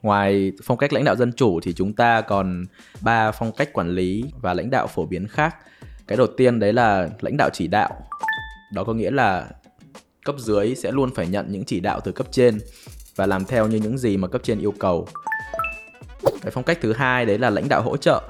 Ngoài 0.02 0.52
phong 0.64 0.78
cách 0.78 0.94
lãnh 0.94 1.04
đạo 1.04 1.16
dân 1.16 1.32
chủ 1.34 1.60
thì 1.60 1.74
chúng 1.74 1.94
ta 1.94 2.22
còn 2.22 2.66
ba 3.02 3.32
phong 3.32 3.52
cách 3.52 3.74
quản 3.74 3.90
lý 3.90 4.24
và 4.42 4.54
lãnh 4.54 4.70
đạo 4.70 4.88
phổ 4.88 5.06
biến 5.06 5.28
khác. 5.28 5.56
Cái 6.10 6.18
đầu 6.18 6.28
tiên 6.28 6.60
đấy 6.60 6.74
là 6.74 7.10
lãnh 7.22 7.38
đạo 7.38 7.50
chỉ 7.54 7.68
đạo. 7.68 7.90
Đó 8.74 8.84
có 8.84 8.94
nghĩa 8.94 9.12
là 9.12 9.48
cấp 10.26 10.36
dưới 10.38 10.76
sẽ 10.76 10.92
luôn 10.92 11.16
phải 11.16 11.28
nhận 11.28 11.52
những 11.52 11.66
chỉ 11.66 11.80
đạo 11.80 12.00
từ 12.00 12.12
cấp 12.12 12.28
trên 12.32 12.60
và 13.16 13.26
làm 13.26 13.46
theo 13.46 13.68
như 13.68 13.78
những 13.78 13.98
gì 13.98 14.18
mà 14.18 14.28
cấp 14.28 14.42
trên 14.44 14.60
yêu 14.60 14.74
cầu. 14.80 15.08
Cái 16.42 16.52
phong 16.52 16.64
cách 16.64 16.78
thứ 16.82 16.94
hai 16.94 17.26
đấy 17.26 17.38
là 17.38 17.50
lãnh 17.50 17.70
đạo 17.70 17.82
hỗ 17.82 17.98
trợ. 17.98 18.22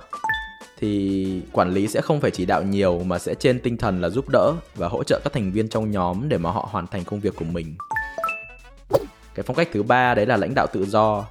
Thì 0.80 1.42
quản 1.52 1.74
lý 1.74 1.88
sẽ 1.88 2.02
không 2.02 2.22
phải 2.22 2.32
chỉ 2.32 2.46
đạo 2.46 2.64
nhiều 2.64 3.04
mà 3.04 3.20
sẽ 3.20 3.36
trên 3.36 3.60
tinh 3.60 3.78
thần 3.78 4.02
là 4.02 4.10
giúp 4.10 4.26
đỡ 4.30 4.54
và 4.76 4.88
hỗ 4.88 5.04
trợ 5.04 5.20
các 5.24 5.34
thành 5.34 5.52
viên 5.52 5.68
trong 5.68 5.92
nhóm 5.92 6.30
để 6.30 6.38
mà 6.38 6.52
họ 6.52 6.70
hoàn 6.72 6.88
thành 6.88 7.04
công 7.04 7.20
việc 7.20 7.36
của 7.36 7.46
mình. 7.46 7.76
Cái 9.36 9.44
phong 9.44 9.56
cách 9.56 9.70
thứ 9.74 9.84
ba 9.84 10.16
đấy 10.16 10.26
là 10.26 10.38
lãnh 10.38 10.56
đạo 10.56 10.68
tự 10.68 10.86
do 10.86 11.26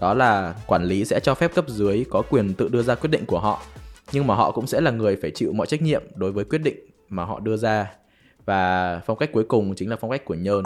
đó 0.00 0.14
là 0.14 0.54
quản 0.66 0.84
lý 0.84 1.04
sẽ 1.04 1.20
cho 1.20 1.34
phép 1.34 1.54
cấp 1.54 1.64
dưới 1.68 2.04
có 2.10 2.22
quyền 2.30 2.54
tự 2.54 2.68
đưa 2.68 2.82
ra 2.82 2.94
quyết 2.94 3.10
định 3.10 3.26
của 3.26 3.40
họ 3.40 3.62
nhưng 4.14 4.26
mà 4.26 4.34
họ 4.34 4.50
cũng 4.50 4.66
sẽ 4.66 4.80
là 4.80 4.90
người 4.90 5.16
phải 5.16 5.30
chịu 5.30 5.52
mọi 5.52 5.66
trách 5.66 5.82
nhiệm 5.82 6.02
đối 6.14 6.32
với 6.32 6.44
quyết 6.44 6.58
định 6.58 6.76
mà 7.08 7.24
họ 7.24 7.40
đưa 7.40 7.56
ra. 7.56 7.92
Và 8.44 9.00
phong 9.06 9.18
cách 9.18 9.32
cuối 9.32 9.44
cùng 9.44 9.74
chính 9.74 9.90
là 9.90 9.96
phong 10.00 10.10
cách 10.10 10.24
của 10.24 10.34
nhơn. 10.34 10.62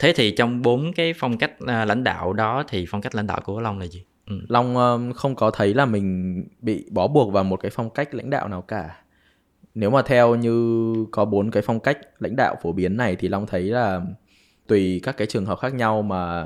Thế 0.00 0.12
thì 0.16 0.30
trong 0.30 0.62
bốn 0.62 0.92
cái 0.92 1.14
phong 1.16 1.38
cách 1.38 1.52
à, 1.66 1.84
lãnh 1.84 2.04
đạo 2.04 2.32
đó 2.32 2.64
thì 2.68 2.86
phong 2.88 3.00
cách 3.00 3.14
lãnh 3.14 3.26
đạo 3.26 3.40
của 3.44 3.60
long 3.60 3.78
là 3.78 3.86
gì? 3.86 4.04
Ừ. 4.26 4.40
long 4.48 4.76
um, 4.76 5.12
không 5.12 5.34
có 5.34 5.50
thấy 5.50 5.74
là 5.74 5.86
mình 5.86 6.44
bị 6.60 6.86
bó 6.90 7.08
buộc 7.08 7.32
vào 7.32 7.44
một 7.44 7.60
cái 7.60 7.70
phong 7.74 7.90
cách 7.90 8.14
lãnh 8.14 8.30
đạo 8.30 8.48
nào 8.48 8.62
cả. 8.62 8.96
Nếu 9.74 9.90
mà 9.90 10.02
theo 10.02 10.34
như 10.34 10.94
có 11.10 11.24
bốn 11.24 11.50
cái 11.50 11.62
phong 11.66 11.80
cách 11.80 11.98
lãnh 12.18 12.36
đạo 12.36 12.56
phổ 12.62 12.72
biến 12.72 12.96
này 12.96 13.16
thì 13.16 13.28
long 13.28 13.46
thấy 13.46 13.62
là 13.62 14.00
tùy 14.66 15.00
các 15.02 15.16
cái 15.16 15.26
trường 15.26 15.46
hợp 15.46 15.58
khác 15.58 15.74
nhau 15.74 16.02
mà 16.02 16.44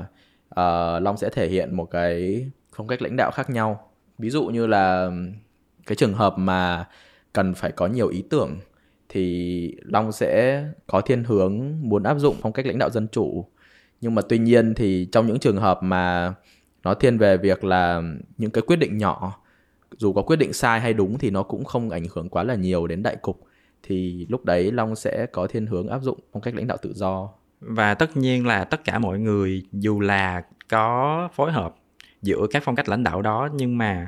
uh, 0.49 1.03
long 1.03 1.17
sẽ 1.17 1.29
thể 1.29 1.47
hiện 1.47 1.75
một 1.75 1.85
cái 1.85 2.45
phong 2.75 2.87
cách 2.87 3.01
lãnh 3.01 3.15
đạo 3.17 3.31
khác 3.31 3.49
nhau. 3.49 3.91
Ví 4.17 4.29
dụ 4.29 4.45
như 4.45 4.67
là 4.67 5.11
cái 5.87 5.95
trường 5.95 6.13
hợp 6.13 6.33
mà 6.37 6.85
cần 7.33 7.53
phải 7.53 7.71
có 7.71 7.87
nhiều 7.87 8.07
ý 8.07 8.23
tưởng 8.29 8.57
thì 9.09 9.75
long 9.83 10.11
sẽ 10.11 10.63
có 10.87 11.01
thiên 11.01 11.23
hướng 11.23 11.75
muốn 11.81 12.03
áp 12.03 12.19
dụng 12.19 12.35
phong 12.41 12.53
cách 12.53 12.65
lãnh 12.65 12.77
đạo 12.77 12.89
dân 12.89 13.07
chủ. 13.11 13.45
Nhưng 14.01 14.15
mà 14.15 14.21
tuy 14.29 14.37
nhiên 14.37 14.73
thì 14.73 15.07
trong 15.11 15.27
những 15.27 15.39
trường 15.39 15.57
hợp 15.57 15.83
mà 15.83 16.33
nó 16.83 16.93
thiên 16.93 17.17
về 17.17 17.37
việc 17.37 17.63
là 17.63 18.01
những 18.37 18.51
cái 18.51 18.61
quyết 18.61 18.75
định 18.75 18.97
nhỏ, 18.97 19.39
dù 19.97 20.13
có 20.13 20.21
quyết 20.21 20.35
định 20.35 20.53
sai 20.53 20.79
hay 20.79 20.93
đúng 20.93 21.17
thì 21.17 21.29
nó 21.29 21.43
cũng 21.43 21.65
không 21.65 21.89
ảnh 21.89 22.05
hưởng 22.13 22.29
quá 22.29 22.43
là 22.43 22.55
nhiều 22.55 22.87
đến 22.87 23.03
đại 23.03 23.15
cục, 23.15 23.41
thì 23.83 24.25
lúc 24.29 24.45
đấy 24.45 24.71
long 24.71 24.95
sẽ 24.95 25.25
có 25.25 25.47
thiên 25.47 25.65
hướng 25.65 25.87
áp 25.87 26.01
dụng 26.01 26.19
phong 26.33 26.41
cách 26.41 26.55
lãnh 26.55 26.67
đạo 26.67 26.77
tự 26.81 26.93
do. 26.93 27.29
Và 27.59 27.93
tất 27.93 28.17
nhiên 28.17 28.47
là 28.47 28.63
tất 28.63 28.83
cả 28.83 28.99
mọi 28.99 29.19
người 29.19 29.63
dù 29.71 29.99
là 29.99 30.43
có 30.69 31.29
phối 31.33 31.51
hợp 31.51 31.75
giữa 32.21 32.47
các 32.51 32.63
phong 32.65 32.75
cách 32.75 32.89
lãnh 32.89 33.03
đạo 33.03 33.21
đó 33.21 33.49
nhưng 33.53 33.77
mà 33.77 34.07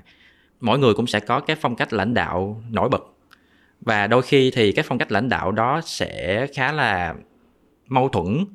mỗi 0.61 0.79
người 0.79 0.93
cũng 0.93 1.07
sẽ 1.07 1.19
có 1.19 1.39
cái 1.39 1.55
phong 1.55 1.75
cách 1.75 1.93
lãnh 1.93 2.13
đạo 2.13 2.63
nổi 2.71 2.89
bật. 2.89 3.03
Và 3.81 4.07
đôi 4.07 4.21
khi 4.21 4.51
thì 4.51 4.71
các 4.71 4.85
phong 4.87 4.97
cách 4.97 5.11
lãnh 5.11 5.29
đạo 5.29 5.51
đó 5.51 5.81
sẽ 5.85 6.47
khá 6.53 6.71
là 6.71 7.15
mâu 7.87 8.09
thuẫn 8.09 8.45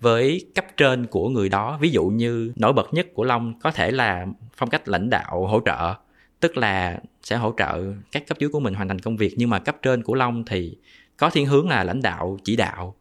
với 0.00 0.46
cấp 0.54 0.64
trên 0.76 1.06
của 1.06 1.28
người 1.28 1.48
đó. 1.48 1.78
Ví 1.80 1.90
dụ 1.90 2.04
như 2.04 2.52
nổi 2.56 2.72
bật 2.72 2.94
nhất 2.94 3.06
của 3.14 3.24
long 3.24 3.60
có 3.60 3.70
thể 3.70 3.90
là 3.90 4.26
phong 4.56 4.70
cách 4.70 4.88
lãnh 4.88 5.10
đạo 5.10 5.46
hỗ 5.46 5.60
trợ, 5.64 5.94
tức 6.40 6.56
là 6.56 7.00
sẽ 7.22 7.36
hỗ 7.36 7.54
trợ 7.58 7.82
các 8.12 8.26
cấp 8.26 8.38
dưới 8.38 8.50
của 8.50 8.60
mình 8.60 8.74
hoàn 8.74 8.88
thành 8.88 8.98
công 8.98 9.16
việc. 9.16 9.34
Nhưng 9.36 9.50
mà 9.50 9.58
cấp 9.58 9.76
trên 9.82 10.02
của 10.02 10.14
long 10.14 10.44
thì 10.44 10.76
có 11.16 11.30
thiên 11.30 11.46
hướng 11.46 11.68
là 11.68 11.84
lãnh 11.84 12.02
đạo, 12.02 12.38
chỉ 12.44 12.56
đạo. 12.56 12.94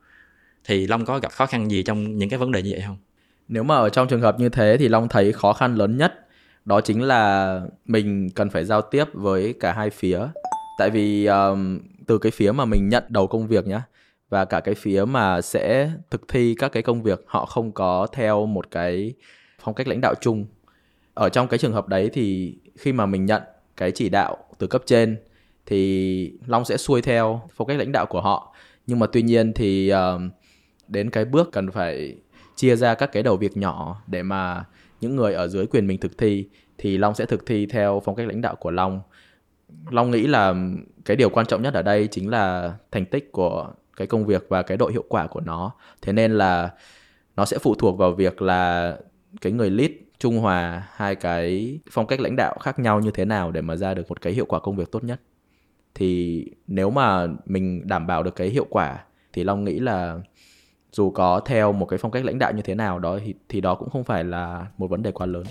Thì 0.65 0.87
long 0.87 1.05
có 1.05 1.19
gặp 1.19 1.31
khó 1.31 1.45
khăn 1.45 1.71
gì 1.71 1.83
trong 1.83 2.17
những 2.17 2.29
cái 2.29 2.39
vấn 2.39 2.51
đề 2.51 2.61
như 2.61 2.69
vậy 2.71 2.83
không? 2.87 2.97
Nếu 3.47 3.63
mà 3.63 3.75
ở 3.75 3.89
trong 3.89 4.07
trường 4.07 4.21
hợp 4.21 4.39
như 4.39 4.49
thế 4.49 4.77
thì 4.79 4.87
long 4.87 5.09
thấy 5.09 5.31
khó 5.33 5.53
khăn 5.53 5.75
lớn 5.75 5.97
nhất 5.97 6.13
đó 6.65 6.81
chính 6.81 7.01
là 7.01 7.61
mình 7.85 8.29
cần 8.35 8.49
phải 8.49 8.65
giao 8.65 8.81
tiếp 8.81 9.05
với 9.13 9.53
cả 9.59 9.73
hai 9.73 9.89
phía. 9.89 10.19
Tại 10.77 10.89
vì 10.89 11.25
um, 11.25 11.79
từ 12.07 12.17
cái 12.17 12.31
phía 12.31 12.51
mà 12.51 12.65
mình 12.65 12.89
nhận 12.89 13.03
đầu 13.09 13.27
công 13.27 13.47
việc 13.47 13.67
nhá 13.67 13.83
và 14.29 14.45
cả 14.45 14.59
cái 14.59 14.75
phía 14.75 15.05
mà 15.05 15.41
sẽ 15.41 15.91
thực 16.09 16.27
thi 16.27 16.55
các 16.59 16.71
cái 16.71 16.83
công 16.83 17.03
việc 17.03 17.23
họ 17.27 17.45
không 17.45 17.71
có 17.71 18.07
theo 18.13 18.45
một 18.45 18.71
cái 18.71 19.13
phong 19.63 19.73
cách 19.73 19.87
lãnh 19.87 20.01
đạo 20.01 20.13
chung. 20.21 20.45
Ở 21.13 21.29
trong 21.29 21.47
cái 21.47 21.57
trường 21.57 21.73
hợp 21.73 21.87
đấy 21.87 22.09
thì 22.13 22.57
khi 22.77 22.93
mà 22.93 23.05
mình 23.05 23.25
nhận 23.25 23.41
cái 23.77 23.91
chỉ 23.91 24.09
đạo 24.09 24.37
từ 24.57 24.67
cấp 24.67 24.81
trên 24.85 25.17
thì 25.65 26.33
long 26.45 26.65
sẽ 26.65 26.77
xuôi 26.77 27.01
theo 27.01 27.41
phong 27.55 27.67
cách 27.67 27.77
lãnh 27.77 27.91
đạo 27.91 28.05
của 28.05 28.21
họ. 28.21 28.55
Nhưng 28.87 28.99
mà 28.99 29.07
tuy 29.07 29.21
nhiên 29.21 29.53
thì 29.53 29.93
uh, 29.93 30.21
đến 30.87 31.09
cái 31.09 31.25
bước 31.25 31.49
cần 31.51 31.71
phải 31.71 32.15
chia 32.55 32.75
ra 32.75 32.93
các 32.95 33.11
cái 33.11 33.23
đầu 33.23 33.37
việc 33.37 33.57
nhỏ 33.57 34.01
để 34.07 34.23
mà 34.23 34.65
những 35.01 35.15
người 35.15 35.33
ở 35.33 35.47
dưới 35.47 35.67
quyền 35.67 35.87
mình 35.87 35.99
thực 35.99 36.17
thi 36.17 36.47
thì 36.77 36.97
long 36.97 37.15
sẽ 37.15 37.25
thực 37.25 37.45
thi 37.45 37.65
theo 37.65 38.01
phong 38.05 38.15
cách 38.15 38.27
lãnh 38.27 38.41
đạo 38.41 38.55
của 38.55 38.71
long. 38.71 39.01
Long 39.89 40.11
nghĩ 40.11 40.27
là 40.27 40.55
cái 41.05 41.17
điều 41.17 41.29
quan 41.29 41.45
trọng 41.45 41.61
nhất 41.61 41.73
ở 41.73 41.81
đây 41.81 42.07
chính 42.07 42.29
là 42.29 42.73
thành 42.91 43.05
tích 43.05 43.31
của 43.31 43.73
cái 43.97 44.07
công 44.07 44.25
việc 44.25 44.45
và 44.49 44.61
cái 44.61 44.77
độ 44.77 44.87
hiệu 44.87 45.03
quả 45.09 45.27
của 45.27 45.39
nó. 45.39 45.71
Thế 46.01 46.13
nên 46.13 46.31
là 46.31 46.69
nó 47.35 47.45
sẽ 47.45 47.57
phụ 47.57 47.75
thuộc 47.75 47.97
vào 47.97 48.11
việc 48.11 48.41
là 48.41 48.97
cái 49.41 49.51
người 49.51 49.69
lead, 49.69 49.91
trung 50.19 50.39
hòa, 50.39 50.87
hai 50.91 51.15
cái 51.15 51.79
phong 51.91 52.07
cách 52.07 52.19
lãnh 52.19 52.35
đạo 52.35 52.57
khác 52.61 52.79
nhau 52.79 52.99
như 52.99 53.11
thế 53.11 53.25
nào 53.25 53.51
để 53.51 53.61
mà 53.61 53.75
ra 53.75 53.93
được 53.93 54.09
một 54.09 54.21
cái 54.21 54.33
hiệu 54.33 54.45
quả 54.45 54.59
công 54.59 54.75
việc 54.75 54.91
tốt 54.91 55.03
nhất. 55.03 55.21
Thì 55.95 56.45
nếu 56.67 56.89
mà 56.89 57.27
mình 57.45 57.87
đảm 57.87 58.07
bảo 58.07 58.23
được 58.23 58.35
cái 58.35 58.49
hiệu 58.49 58.65
quả 58.69 59.03
thì 59.33 59.43
long 59.43 59.63
nghĩ 59.63 59.79
là 59.79 60.19
dù 60.91 61.11
có 61.11 61.41
theo 61.45 61.71
một 61.71 61.85
cái 61.85 61.99
phong 61.99 62.11
cách 62.11 62.25
lãnh 62.25 62.39
đạo 62.39 62.51
như 62.51 62.61
thế 62.61 62.75
nào 62.75 62.99
đó 62.99 63.17
thì, 63.25 63.33
thì 63.49 63.61
đó 63.61 63.75
cũng 63.75 63.89
không 63.89 64.03
phải 64.03 64.23
là 64.23 64.65
một 64.77 64.87
vấn 64.89 65.03
đề 65.03 65.11
quá 65.11 65.25
lớn. 65.25 65.43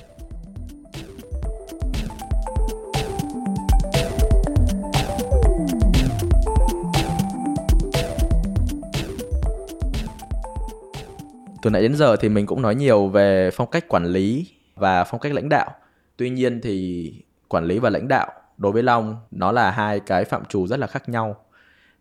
Từ 11.63 11.71
nãy 11.71 11.83
đến 11.83 11.95
giờ 11.95 12.17
thì 12.17 12.29
mình 12.29 12.47
cũng 12.47 12.63
nói 12.63 12.75
nhiều 12.75 13.09
về 13.09 13.51
phong 13.53 13.71
cách 13.71 13.89
quản 13.89 14.05
lý 14.05 14.47
và 14.75 15.05
phong 15.05 15.21
cách 15.21 15.33
lãnh 15.33 15.49
đạo. 15.49 15.71
Tuy 16.17 16.31
nhiên 16.31 16.61
thì 16.61 17.13
quản 17.49 17.65
lý 17.65 17.79
và 17.79 17.91
lãnh 17.91 18.09
đạo 18.09 18.33
đối 18.57 18.73
với 18.73 18.83
long 18.83 19.17
nó 19.31 19.53
là 19.53 19.71
hai 19.71 20.01
cái 20.01 20.25
phạm 20.25 20.45
trù 20.45 20.67
rất 20.67 20.79
là 20.79 20.87
khác 20.87 21.09
nhau. 21.09 21.37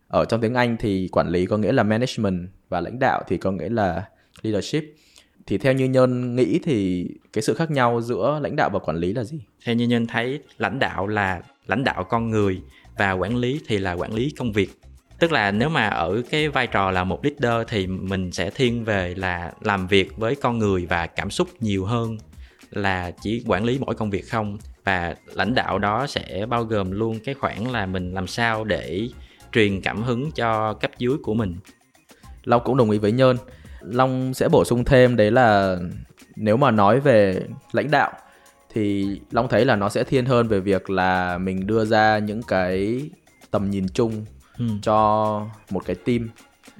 Ở 0.08 0.24
trong 0.24 0.40
tiếng 0.40 0.54
anh 0.54 0.76
thì 0.80 1.08
quản 1.12 1.28
lý 1.28 1.46
có 1.46 1.56
nghĩa 1.56 1.72
là 1.72 1.82
management 1.82 2.48
và 2.70 2.80
lãnh 2.80 2.98
đạo 2.98 3.22
thì 3.28 3.36
có 3.36 3.52
nghĩa 3.52 3.68
là 3.68 4.04
leadership. 4.42 4.84
Thì 5.46 5.58
theo 5.58 5.72
như 5.72 5.84
nhân 5.84 6.36
nghĩ 6.36 6.58
thì 6.62 7.08
cái 7.32 7.42
sự 7.42 7.54
khác 7.54 7.70
nhau 7.70 8.00
giữa 8.00 8.40
lãnh 8.42 8.56
đạo 8.56 8.70
và 8.72 8.78
quản 8.78 8.96
lý 8.96 9.12
là 9.12 9.24
gì? 9.24 9.40
Theo 9.64 9.74
như 9.74 9.86
nhân 9.86 10.06
thấy 10.06 10.40
lãnh 10.58 10.78
đạo 10.78 11.06
là 11.06 11.42
lãnh 11.66 11.84
đạo 11.84 12.04
con 12.04 12.30
người 12.30 12.60
và 12.98 13.12
quản 13.12 13.36
lý 13.36 13.60
thì 13.66 13.78
là 13.78 13.92
quản 13.92 14.14
lý 14.14 14.30
công 14.38 14.52
việc. 14.52 14.70
Tức 15.18 15.32
là 15.32 15.50
nếu 15.50 15.68
mà 15.68 15.88
ở 15.88 16.22
cái 16.30 16.48
vai 16.48 16.66
trò 16.66 16.90
là 16.90 17.04
một 17.04 17.24
leader 17.24 17.68
thì 17.68 17.86
mình 17.86 18.32
sẽ 18.32 18.50
thiên 18.50 18.84
về 18.84 19.14
là 19.14 19.52
làm 19.60 19.86
việc 19.86 20.16
với 20.16 20.34
con 20.34 20.58
người 20.58 20.86
và 20.86 21.06
cảm 21.06 21.30
xúc 21.30 21.48
nhiều 21.60 21.84
hơn 21.84 22.18
là 22.70 23.10
chỉ 23.22 23.42
quản 23.46 23.64
lý 23.64 23.78
mỗi 23.78 23.94
công 23.94 24.10
việc 24.10 24.28
không. 24.30 24.58
Và 24.84 25.14
lãnh 25.34 25.54
đạo 25.54 25.78
đó 25.78 26.06
sẽ 26.06 26.46
bao 26.48 26.64
gồm 26.64 26.90
luôn 26.90 27.18
cái 27.24 27.34
khoản 27.34 27.58
là 27.64 27.86
mình 27.86 28.14
làm 28.14 28.26
sao 28.26 28.64
để 28.64 29.08
truyền 29.52 29.80
cảm 29.80 30.02
hứng 30.02 30.30
cho 30.30 30.74
cấp 30.74 30.90
dưới 30.98 31.16
của 31.22 31.34
mình 31.34 31.56
long 32.44 32.62
cũng 32.64 32.76
đồng 32.76 32.90
ý 32.90 32.98
với 32.98 33.12
nhơn 33.12 33.36
long 33.80 34.34
sẽ 34.34 34.48
bổ 34.48 34.64
sung 34.64 34.84
thêm 34.84 35.16
đấy 35.16 35.30
là 35.30 35.76
nếu 36.36 36.56
mà 36.56 36.70
nói 36.70 37.00
về 37.00 37.42
lãnh 37.72 37.90
đạo 37.90 38.12
thì 38.74 39.06
long 39.30 39.48
thấy 39.48 39.64
là 39.64 39.76
nó 39.76 39.88
sẽ 39.88 40.04
thiên 40.04 40.26
hơn 40.26 40.48
về 40.48 40.60
việc 40.60 40.90
là 40.90 41.38
mình 41.38 41.66
đưa 41.66 41.84
ra 41.84 42.18
những 42.18 42.42
cái 42.42 43.00
tầm 43.50 43.70
nhìn 43.70 43.86
chung 43.88 44.24
ừ. 44.58 44.64
cho 44.82 45.46
một 45.70 45.86
cái 45.86 45.96
team 45.96 46.28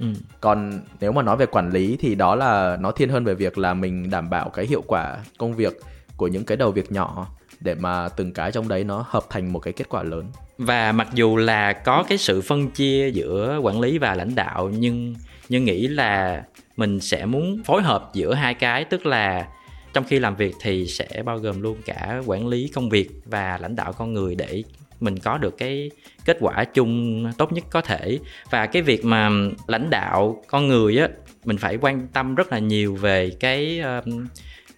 ừ. 0.00 0.06
còn 0.40 0.80
nếu 1.00 1.12
mà 1.12 1.22
nói 1.22 1.36
về 1.36 1.46
quản 1.46 1.70
lý 1.70 1.96
thì 2.00 2.14
đó 2.14 2.34
là 2.34 2.76
nó 2.80 2.90
thiên 2.90 3.08
hơn 3.08 3.24
về 3.24 3.34
việc 3.34 3.58
là 3.58 3.74
mình 3.74 4.10
đảm 4.10 4.30
bảo 4.30 4.50
cái 4.50 4.66
hiệu 4.66 4.82
quả 4.86 5.16
công 5.38 5.56
việc 5.56 5.80
của 6.16 6.28
những 6.28 6.44
cái 6.44 6.56
đầu 6.56 6.70
việc 6.70 6.92
nhỏ 6.92 7.26
để 7.60 7.74
mà 7.74 8.08
từng 8.08 8.32
cái 8.32 8.52
trong 8.52 8.68
đấy 8.68 8.84
nó 8.84 9.04
hợp 9.08 9.24
thành 9.30 9.52
một 9.52 9.58
cái 9.58 9.72
kết 9.72 9.88
quả 9.88 10.02
lớn 10.02 10.24
và 10.58 10.92
mặc 10.92 11.08
dù 11.12 11.36
là 11.36 11.72
có 11.72 12.04
cái 12.08 12.18
sự 12.18 12.40
phân 12.40 12.70
chia 12.70 13.10
giữa 13.10 13.58
quản 13.62 13.80
lý 13.80 13.98
và 13.98 14.14
lãnh 14.14 14.34
đạo 14.34 14.70
nhưng 14.78 15.14
nhưng 15.50 15.64
nghĩ 15.64 15.88
là 15.88 16.42
mình 16.76 17.00
sẽ 17.00 17.26
muốn 17.26 17.62
phối 17.64 17.82
hợp 17.82 18.10
giữa 18.14 18.34
hai 18.34 18.54
cái, 18.54 18.84
tức 18.84 19.06
là 19.06 19.48
trong 19.92 20.04
khi 20.04 20.18
làm 20.18 20.36
việc 20.36 20.54
thì 20.62 20.86
sẽ 20.86 21.22
bao 21.24 21.38
gồm 21.38 21.62
luôn 21.62 21.76
cả 21.86 22.22
quản 22.26 22.48
lý 22.48 22.70
công 22.74 22.88
việc 22.88 23.10
và 23.24 23.58
lãnh 23.60 23.76
đạo 23.76 23.92
con 23.92 24.14
người 24.14 24.34
để 24.34 24.62
mình 25.00 25.18
có 25.18 25.38
được 25.38 25.58
cái 25.58 25.90
kết 26.24 26.36
quả 26.40 26.64
chung 26.64 27.24
tốt 27.38 27.52
nhất 27.52 27.64
có 27.70 27.80
thể. 27.80 28.18
Và 28.50 28.66
cái 28.66 28.82
việc 28.82 29.04
mà 29.04 29.30
lãnh 29.66 29.90
đạo 29.90 30.42
con 30.46 30.68
người 30.68 30.98
á, 30.98 31.08
mình 31.44 31.58
phải 31.58 31.78
quan 31.80 32.06
tâm 32.12 32.34
rất 32.34 32.52
là 32.52 32.58
nhiều 32.58 32.94
về 32.94 33.30
cái 33.40 33.82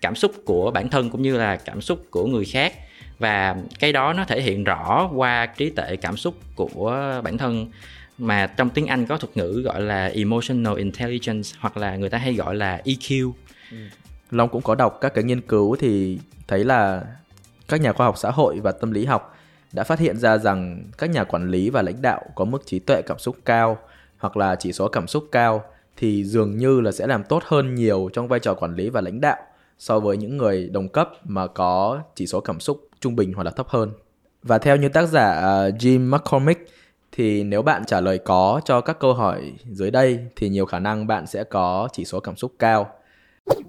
cảm 0.00 0.14
xúc 0.14 0.32
của 0.44 0.70
bản 0.70 0.88
thân 0.88 1.10
cũng 1.10 1.22
như 1.22 1.36
là 1.36 1.56
cảm 1.56 1.80
xúc 1.80 2.06
của 2.10 2.26
người 2.26 2.44
khác. 2.44 2.74
Và 3.18 3.56
cái 3.78 3.92
đó 3.92 4.12
nó 4.12 4.24
thể 4.24 4.42
hiện 4.42 4.64
rõ 4.64 5.10
qua 5.14 5.46
trí 5.46 5.70
tuệ 5.70 5.96
cảm 5.96 6.16
xúc 6.16 6.34
của 6.54 7.20
bản 7.24 7.38
thân 7.38 7.70
mà 8.18 8.46
trong 8.46 8.70
tiếng 8.70 8.86
Anh 8.86 9.06
có 9.06 9.16
thuật 9.16 9.36
ngữ 9.36 9.62
gọi 9.64 9.80
là 9.80 10.06
emotional 10.06 10.76
intelligence, 10.76 11.48
hoặc 11.58 11.76
là 11.76 11.96
người 11.96 12.10
ta 12.10 12.18
hay 12.18 12.34
gọi 12.34 12.54
là 12.54 12.80
EQ. 12.84 13.32
Ừ. 13.70 13.76
Long 14.30 14.48
cũng 14.48 14.62
có 14.62 14.74
đọc 14.74 14.98
các 15.00 15.14
cái 15.14 15.24
nghiên 15.24 15.40
cứu 15.40 15.76
thì 15.76 16.18
thấy 16.48 16.64
là 16.64 17.04
các 17.68 17.80
nhà 17.80 17.92
khoa 17.92 18.06
học 18.06 18.18
xã 18.18 18.30
hội 18.30 18.60
và 18.60 18.72
tâm 18.72 18.90
lý 18.90 19.04
học 19.04 19.36
đã 19.72 19.84
phát 19.84 19.98
hiện 19.98 20.16
ra 20.16 20.38
rằng 20.38 20.84
các 20.98 21.10
nhà 21.10 21.24
quản 21.24 21.50
lý 21.50 21.70
và 21.70 21.82
lãnh 21.82 22.02
đạo 22.02 22.22
có 22.34 22.44
mức 22.44 22.66
trí 22.66 22.78
tuệ 22.78 23.02
cảm 23.02 23.18
xúc 23.18 23.36
cao 23.44 23.78
hoặc 24.18 24.36
là 24.36 24.56
chỉ 24.56 24.72
số 24.72 24.88
cảm 24.88 25.06
xúc 25.06 25.28
cao 25.32 25.64
thì 25.96 26.24
dường 26.24 26.56
như 26.56 26.80
là 26.80 26.92
sẽ 26.92 27.06
làm 27.06 27.24
tốt 27.24 27.42
hơn 27.46 27.74
nhiều 27.74 28.10
trong 28.12 28.28
vai 28.28 28.40
trò 28.40 28.54
quản 28.54 28.74
lý 28.74 28.88
và 28.88 29.00
lãnh 29.00 29.20
đạo 29.20 29.36
so 29.78 30.00
với 30.00 30.16
những 30.16 30.36
người 30.36 30.68
đồng 30.72 30.88
cấp 30.88 31.10
mà 31.24 31.46
có 31.46 32.00
chỉ 32.14 32.26
số 32.26 32.40
cảm 32.40 32.60
xúc 32.60 32.88
trung 33.00 33.16
bình 33.16 33.32
hoặc 33.32 33.42
là 33.42 33.50
thấp 33.50 33.68
hơn. 33.68 33.92
Và 34.42 34.58
theo 34.58 34.76
như 34.76 34.88
tác 34.88 35.06
giả 35.06 35.32
à, 35.32 35.68
Jim 35.68 36.10
McCormick 36.10 36.68
thì 37.12 37.44
nếu 37.44 37.62
bạn 37.62 37.84
trả 37.84 38.00
lời 38.00 38.18
có 38.18 38.60
cho 38.64 38.80
các 38.80 38.98
câu 39.00 39.14
hỏi 39.14 39.52
dưới 39.70 39.90
đây, 39.90 40.26
thì 40.36 40.48
nhiều 40.48 40.66
khả 40.66 40.78
năng 40.78 41.06
bạn 41.06 41.26
sẽ 41.26 41.44
có 41.44 41.88
chỉ 41.92 42.04
số 42.04 42.20
cảm 42.20 42.36
xúc 42.36 42.52
cao. 42.58 42.86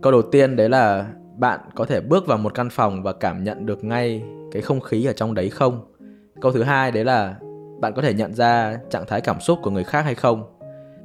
Câu 0.01 0.11
đầu 0.11 0.21
tiên 0.21 0.55
đấy 0.55 0.69
là 0.69 1.05
bạn 1.37 1.59
có 1.75 1.85
thể 1.85 2.01
bước 2.01 2.27
vào 2.27 2.37
một 2.37 2.53
căn 2.53 2.69
phòng 2.69 3.03
và 3.03 3.13
cảm 3.13 3.43
nhận 3.43 3.65
được 3.65 3.83
ngay 3.83 4.23
cái 4.51 4.61
không 4.61 4.81
khí 4.81 5.05
ở 5.05 5.13
trong 5.13 5.33
đấy 5.33 5.49
không? 5.49 5.93
Câu 6.41 6.51
thứ 6.51 6.63
hai 6.63 6.91
đấy 6.91 7.05
là 7.05 7.35
bạn 7.79 7.93
có 7.95 8.01
thể 8.01 8.13
nhận 8.13 8.33
ra 8.33 8.77
trạng 8.89 9.05
thái 9.07 9.21
cảm 9.21 9.39
xúc 9.39 9.59
của 9.61 9.71
người 9.71 9.83
khác 9.83 10.01
hay 10.01 10.15
không? 10.15 10.43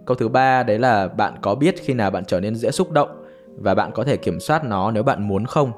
Câu 0.06 0.16
thứ 0.16 0.28
ba 0.28 0.62
đấy 0.62 0.78
là 0.78 1.08
bạn 1.08 1.34
có 1.42 1.54
biết 1.54 1.74
khi 1.84 1.94
nào 1.94 2.10
bạn 2.10 2.24
trở 2.24 2.40
nên 2.40 2.54
dễ 2.54 2.70
xúc 2.70 2.90
động 2.90 3.24
và 3.56 3.74
bạn 3.74 3.90
có 3.94 4.04
thể 4.04 4.16
kiểm 4.16 4.40
soát 4.40 4.64
nó 4.64 4.90
nếu 4.90 5.02
bạn 5.02 5.28
muốn 5.28 5.46
không? 5.46 5.72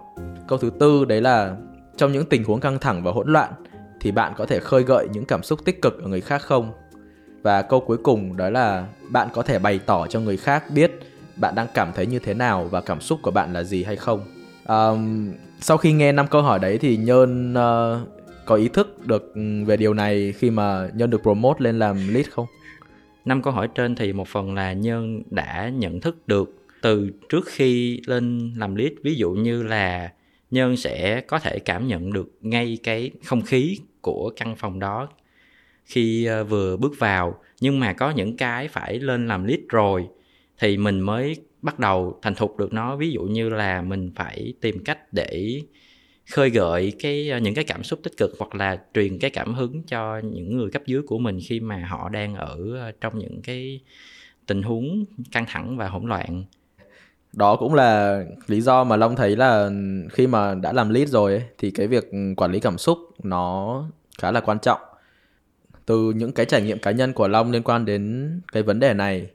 Câu 0.48 0.58
thứ 0.58 0.70
tư 0.70 1.04
đấy 1.04 1.20
là 1.20 1.56
trong 1.96 2.12
những 2.12 2.26
tình 2.26 2.44
huống 2.44 2.60
căng 2.60 2.78
thẳng 2.78 3.02
và 3.02 3.10
hỗn 3.10 3.32
loạn 3.32 3.52
thì 4.00 4.10
bạn 4.10 4.32
có 4.36 4.46
thể 4.46 4.60
khơi 4.60 4.82
gợi 4.82 5.08
những 5.12 5.24
cảm 5.24 5.42
xúc 5.42 5.64
tích 5.64 5.82
cực 5.82 6.02
ở 6.02 6.08
người 6.08 6.20
khác 6.20 6.42
không? 6.42 6.72
Và 7.42 7.62
câu 7.62 7.80
cuối 7.80 7.96
cùng 7.96 8.36
đó 8.36 8.50
là 8.50 8.86
bạn 9.08 9.28
có 9.32 9.42
thể 9.42 9.58
bày 9.58 9.80
tỏ 9.86 10.06
cho 10.06 10.20
người 10.20 10.36
khác 10.36 10.64
biết 10.74 10.90
bạn 11.36 11.54
đang 11.54 11.66
cảm 11.74 11.92
thấy 11.94 12.06
như 12.06 12.18
thế 12.18 12.34
nào 12.34 12.64
và 12.64 12.80
cảm 12.80 13.00
xúc 13.00 13.18
của 13.22 13.30
bạn 13.30 13.52
là 13.52 13.62
gì 13.62 13.84
hay 13.84 13.96
không? 13.96 14.20
Um, 14.66 15.32
sau 15.60 15.76
khi 15.76 15.92
nghe 15.92 16.12
năm 16.12 16.26
câu 16.30 16.42
hỏi 16.42 16.58
đấy 16.58 16.78
thì 16.78 16.96
nhơn 16.96 17.52
uh, 17.52 18.08
có 18.46 18.54
ý 18.54 18.68
thức 18.68 19.06
được 19.06 19.34
ừ, 19.34 19.64
về 19.66 19.76
điều 19.76 19.94
này 19.94 20.32
khi 20.38 20.50
mà 20.50 20.88
nhơn 20.94 21.10
được 21.10 21.22
promote 21.22 21.64
lên 21.64 21.78
làm 21.78 22.14
lead 22.14 22.26
không? 22.30 22.46
Năm 23.24 23.42
câu 23.42 23.52
hỏi 23.52 23.68
trên 23.74 23.94
thì 23.94 24.12
một 24.12 24.28
phần 24.28 24.54
là 24.54 24.72
nhân 24.72 25.22
đã 25.30 25.68
nhận 25.74 26.00
thức 26.00 26.28
được 26.28 26.56
từ 26.82 27.10
trước 27.28 27.44
khi 27.46 28.00
lên 28.06 28.54
làm 28.56 28.74
lead. 28.74 28.92
Ví 29.02 29.14
dụ 29.14 29.30
như 29.30 29.62
là 29.62 30.12
nhân 30.50 30.76
sẽ 30.76 31.20
có 31.20 31.38
thể 31.38 31.58
cảm 31.58 31.86
nhận 31.86 32.12
được 32.12 32.28
ngay 32.40 32.78
cái 32.82 33.10
không 33.24 33.42
khí 33.42 33.78
của 34.02 34.32
căn 34.36 34.56
phòng 34.56 34.78
đó. 34.78 35.08
Khi 35.84 36.24
ờ, 36.24 36.44
vừa 36.44 36.76
bước 36.76 36.92
vào, 36.98 37.40
nhưng 37.60 37.80
mà 37.80 37.92
có 37.92 38.10
những 38.10 38.36
cái 38.36 38.68
phải 38.68 38.98
lên 38.98 39.28
làm 39.28 39.44
lead 39.44 39.60
rồi, 39.68 40.08
thì 40.58 40.76
mình 40.76 41.00
mới 41.00 41.36
bắt 41.62 41.78
đầu 41.78 42.18
thành 42.22 42.34
thục 42.34 42.56
được 42.58 42.72
nó. 42.72 42.96
Ví 42.96 43.10
dụ 43.10 43.22
như 43.22 43.48
là 43.48 43.82
mình 43.82 44.10
phải 44.14 44.54
tìm 44.60 44.84
cách 44.84 45.12
để 45.12 45.60
khơi 46.30 46.50
gợi 46.50 46.92
cái 46.98 47.30
ờ, 47.30 47.38
những 47.38 47.54
cái 47.54 47.64
cảm 47.64 47.82
xúc 47.82 48.00
tích 48.02 48.16
cực 48.16 48.30
hoặc 48.38 48.54
là 48.54 48.80
truyền 48.94 49.18
cái 49.18 49.30
cảm 49.30 49.54
hứng 49.54 49.82
cho 49.82 50.18
những 50.18 50.56
người 50.56 50.70
cấp 50.70 50.82
dưới 50.86 51.02
của 51.02 51.18
mình 51.18 51.38
khi 51.48 51.60
mà 51.60 51.86
họ 51.90 52.08
đang 52.08 52.34
ở 52.34 52.58
ờ, 52.76 52.92
trong 53.00 53.18
những 53.18 53.42
cái 53.42 53.80
tình 54.46 54.62
huống 54.62 55.04
căng 55.32 55.44
thẳng 55.48 55.76
và 55.76 55.88
hỗn 55.88 56.08
loạn 56.08 56.44
đó 57.32 57.56
cũng 57.56 57.74
là 57.74 58.22
lý 58.46 58.60
do 58.60 58.84
mà 58.84 58.96
long 58.96 59.16
thấy 59.16 59.36
là 59.36 59.70
khi 60.10 60.26
mà 60.26 60.54
đã 60.54 60.72
làm 60.72 60.88
lead 60.90 61.08
rồi 61.08 61.32
ấy, 61.32 61.42
thì 61.58 61.70
cái 61.70 61.86
việc 61.86 62.10
quản 62.36 62.52
lý 62.52 62.60
cảm 62.60 62.78
xúc 62.78 62.98
nó 63.22 63.84
khá 64.18 64.30
là 64.30 64.40
quan 64.40 64.58
trọng. 64.58 64.80
Từ 65.86 66.12
những 66.16 66.32
cái 66.32 66.46
trải 66.46 66.62
nghiệm 66.62 66.78
cá 66.78 66.90
nhân 66.90 67.12
của 67.12 67.28
long 67.28 67.50
liên 67.50 67.62
quan 67.62 67.84
đến 67.84 68.30
cái 68.52 68.62
vấn 68.62 68.80
đề 68.80 68.94
này 68.94 69.30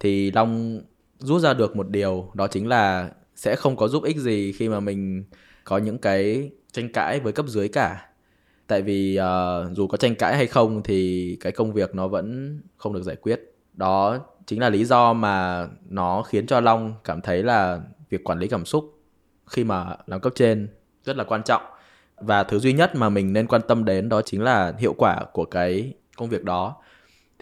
thì 0.00 0.30
long 0.30 0.80
rút 1.18 1.42
ra 1.42 1.54
được 1.54 1.76
một 1.76 1.88
điều 1.88 2.30
đó 2.34 2.46
chính 2.46 2.68
là 2.68 3.10
sẽ 3.36 3.56
không 3.56 3.76
có 3.76 3.88
giúp 3.88 4.02
ích 4.04 4.16
gì 4.16 4.52
khi 4.52 4.68
mà 4.68 4.80
mình 4.80 5.24
có 5.64 5.78
những 5.78 5.98
cái 5.98 6.50
tranh 6.72 6.92
cãi 6.92 7.20
với 7.20 7.32
cấp 7.32 7.46
dưới 7.48 7.68
cả. 7.68 8.06
Tại 8.66 8.82
vì 8.82 9.18
uh, 9.20 9.76
dù 9.76 9.86
có 9.86 9.96
tranh 9.96 10.14
cãi 10.14 10.36
hay 10.36 10.46
không 10.46 10.82
thì 10.82 11.36
cái 11.40 11.52
công 11.52 11.72
việc 11.72 11.94
nó 11.94 12.08
vẫn 12.08 12.60
không 12.76 12.92
được 12.92 13.02
giải 13.02 13.16
quyết. 13.16 13.40
Đó 13.74 14.18
chính 14.46 14.60
là 14.60 14.68
lý 14.70 14.84
do 14.84 15.12
mà 15.12 15.66
nó 15.88 16.22
khiến 16.22 16.46
cho 16.46 16.60
long 16.60 16.94
cảm 17.04 17.20
thấy 17.20 17.42
là 17.42 17.80
việc 18.10 18.24
quản 18.24 18.38
lý 18.38 18.48
cảm 18.48 18.64
xúc 18.64 18.98
khi 19.50 19.64
mà 19.64 19.96
làm 20.06 20.20
cấp 20.20 20.32
trên 20.36 20.68
rất 21.04 21.16
là 21.16 21.24
quan 21.24 21.42
trọng. 21.42 21.62
Và 22.16 22.44
thứ 22.44 22.58
duy 22.58 22.72
nhất 22.72 22.94
mà 22.94 23.08
mình 23.08 23.32
nên 23.32 23.46
quan 23.46 23.62
tâm 23.68 23.84
đến 23.84 24.08
đó 24.08 24.22
chính 24.22 24.42
là 24.42 24.72
hiệu 24.78 24.94
quả 24.98 25.24
của 25.32 25.44
cái 25.44 25.94
công 26.16 26.28
việc 26.28 26.44
đó. 26.44 26.76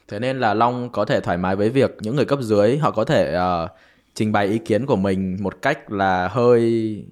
Thế 0.09 0.19
nên 0.19 0.41
là 0.41 0.55
long 0.55 0.93
có 0.93 1.05
thể 1.05 1.21
thoải 1.21 1.39
mái 1.39 1.57
với 1.57 1.71
việc 1.71 1.97
những 2.01 2.17
người 2.17 2.25
cấp 2.25 2.39
dưới 2.43 2.79
họ 2.79 2.91
có 2.91 3.05
thể 3.05 3.39
uh, 3.39 3.71
trình 4.15 4.33
bày 4.33 4.47
ý 4.47 4.59
kiến 4.59 4.87
của 4.87 4.97
mình 4.97 5.37
một 5.41 5.63
cách 5.63 5.93
là 5.93 6.29
hơi 6.29 7.05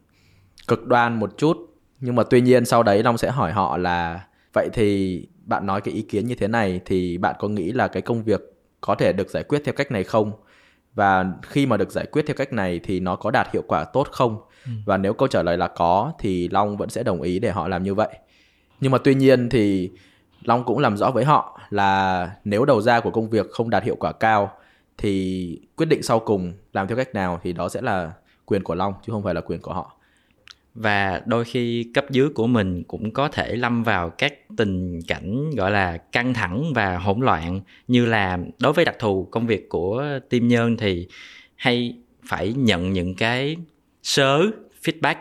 cực 0.68 0.86
đoan 0.86 1.20
một 1.20 1.32
chút. 1.36 1.56
Nhưng 2.00 2.14
mà 2.14 2.22
tuy 2.30 2.40
nhiên 2.40 2.64
sau 2.64 2.82
đấy 2.82 3.02
long 3.02 3.18
sẽ 3.18 3.30
hỏi 3.30 3.52
họ 3.52 3.76
là 3.76 4.26
vậy 4.52 4.68
thì 4.72 5.22
bạn 5.44 5.66
nói 5.66 5.80
cái 5.80 5.94
ý 5.94 6.02
kiến 6.02 6.26
như 6.26 6.34
thế 6.34 6.48
này 6.48 6.80
thì 6.84 7.18
bạn 7.18 7.36
có 7.38 7.48
nghĩ 7.48 7.72
là 7.72 7.88
cái 7.88 8.02
công 8.02 8.22
việc 8.22 8.55
có 8.80 8.94
thể 8.94 9.12
được 9.12 9.30
giải 9.30 9.42
quyết 9.42 9.62
theo 9.64 9.72
cách 9.72 9.90
này 9.92 10.04
không? 10.04 10.32
Và 10.94 11.26
khi 11.42 11.66
mà 11.66 11.76
được 11.76 11.90
giải 11.90 12.06
quyết 12.06 12.24
theo 12.26 12.34
cách 12.34 12.52
này 12.52 12.80
thì 12.82 13.00
nó 13.00 13.16
có 13.16 13.30
đạt 13.30 13.52
hiệu 13.52 13.62
quả 13.68 13.84
tốt 13.84 14.08
không? 14.12 14.40
Ừ. 14.66 14.72
và 14.84 14.96
nếu 14.96 15.14
câu 15.14 15.28
trả 15.28 15.42
lời 15.42 15.58
là 15.58 15.68
có 15.68 16.12
thì 16.18 16.48
long 16.48 16.76
vẫn 16.76 16.88
sẽ 16.88 17.02
đồng 17.02 17.22
ý 17.22 17.38
để 17.38 17.50
họ 17.50 17.68
làm 17.68 17.82
như 17.82 17.94
vậy. 17.94 18.08
Nhưng 18.80 18.92
mà 18.92 18.98
tuy 18.98 19.14
nhiên 19.14 19.48
thì 19.48 19.90
long 20.44 20.64
cũng 20.64 20.78
làm 20.78 20.96
rõ 20.96 21.10
với 21.10 21.24
họ 21.24 21.60
là 21.70 22.30
nếu 22.44 22.64
đầu 22.64 22.80
ra 22.80 23.00
của 23.00 23.10
công 23.10 23.30
việc 23.30 23.50
không 23.50 23.70
đạt 23.70 23.84
hiệu 23.84 23.96
quả 23.96 24.12
cao 24.12 24.52
thì 24.98 25.60
quyết 25.76 25.86
định 25.86 26.02
sau 26.02 26.20
cùng 26.20 26.52
làm 26.72 26.88
theo 26.88 26.96
cách 26.96 27.14
nào 27.14 27.40
thì 27.42 27.52
đó 27.52 27.68
sẽ 27.68 27.82
là 27.82 28.12
quyền 28.44 28.62
của 28.62 28.74
long 28.74 28.94
chứ 29.06 29.12
không 29.12 29.22
phải 29.22 29.34
là 29.34 29.40
quyền 29.40 29.60
của 29.62 29.72
họ 29.72 29.95
và 30.76 31.22
đôi 31.26 31.44
khi 31.44 31.90
cấp 31.94 32.10
dưới 32.10 32.28
của 32.28 32.46
mình 32.46 32.82
cũng 32.82 33.10
có 33.10 33.28
thể 33.28 33.56
lâm 33.56 33.82
vào 33.82 34.10
các 34.10 34.34
tình 34.56 35.00
cảnh, 35.08 35.50
gọi 35.56 35.70
là, 35.70 35.96
căng 35.96 36.34
thẳng 36.34 36.72
và 36.74 36.98
hỗn 36.98 37.20
loạn. 37.20 37.60
Như 37.88 38.06
là 38.06 38.38
đối 38.58 38.72
với 38.72 38.84
đặc 38.84 38.96
thù 38.98 39.28
công 39.30 39.46
việc 39.46 39.68
của 39.68 40.04
team 40.30 40.48
nhân 40.48 40.76
thì 40.76 41.06
hay 41.54 41.96
phải 42.24 42.52
nhận 42.52 42.92
những 42.92 43.14
cái 43.14 43.56
sớ, 44.02 44.42
feedback. 44.82 45.16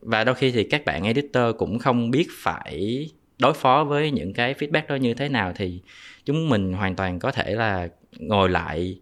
Và 0.00 0.24
đôi 0.24 0.34
khi 0.34 0.50
thì 0.50 0.64
các 0.64 0.84
bạn 0.84 1.04
editor 1.04 1.56
cũng 1.58 1.78
không 1.78 2.10
biết 2.10 2.26
phải 2.30 3.08
đối 3.38 3.54
phó 3.54 3.84
với 3.84 4.10
những 4.10 4.32
cái 4.32 4.54
feedback 4.54 4.86
đó 4.88 4.94
như 4.94 5.14
thế 5.14 5.28
nào 5.28 5.52
thì 5.56 5.80
chúng 6.24 6.48
mình 6.48 6.72
hoàn 6.72 6.96
toàn 6.96 7.18
có 7.18 7.32
thể 7.32 7.54
là 7.54 7.88
ngồi 8.18 8.48
lại 8.48 8.98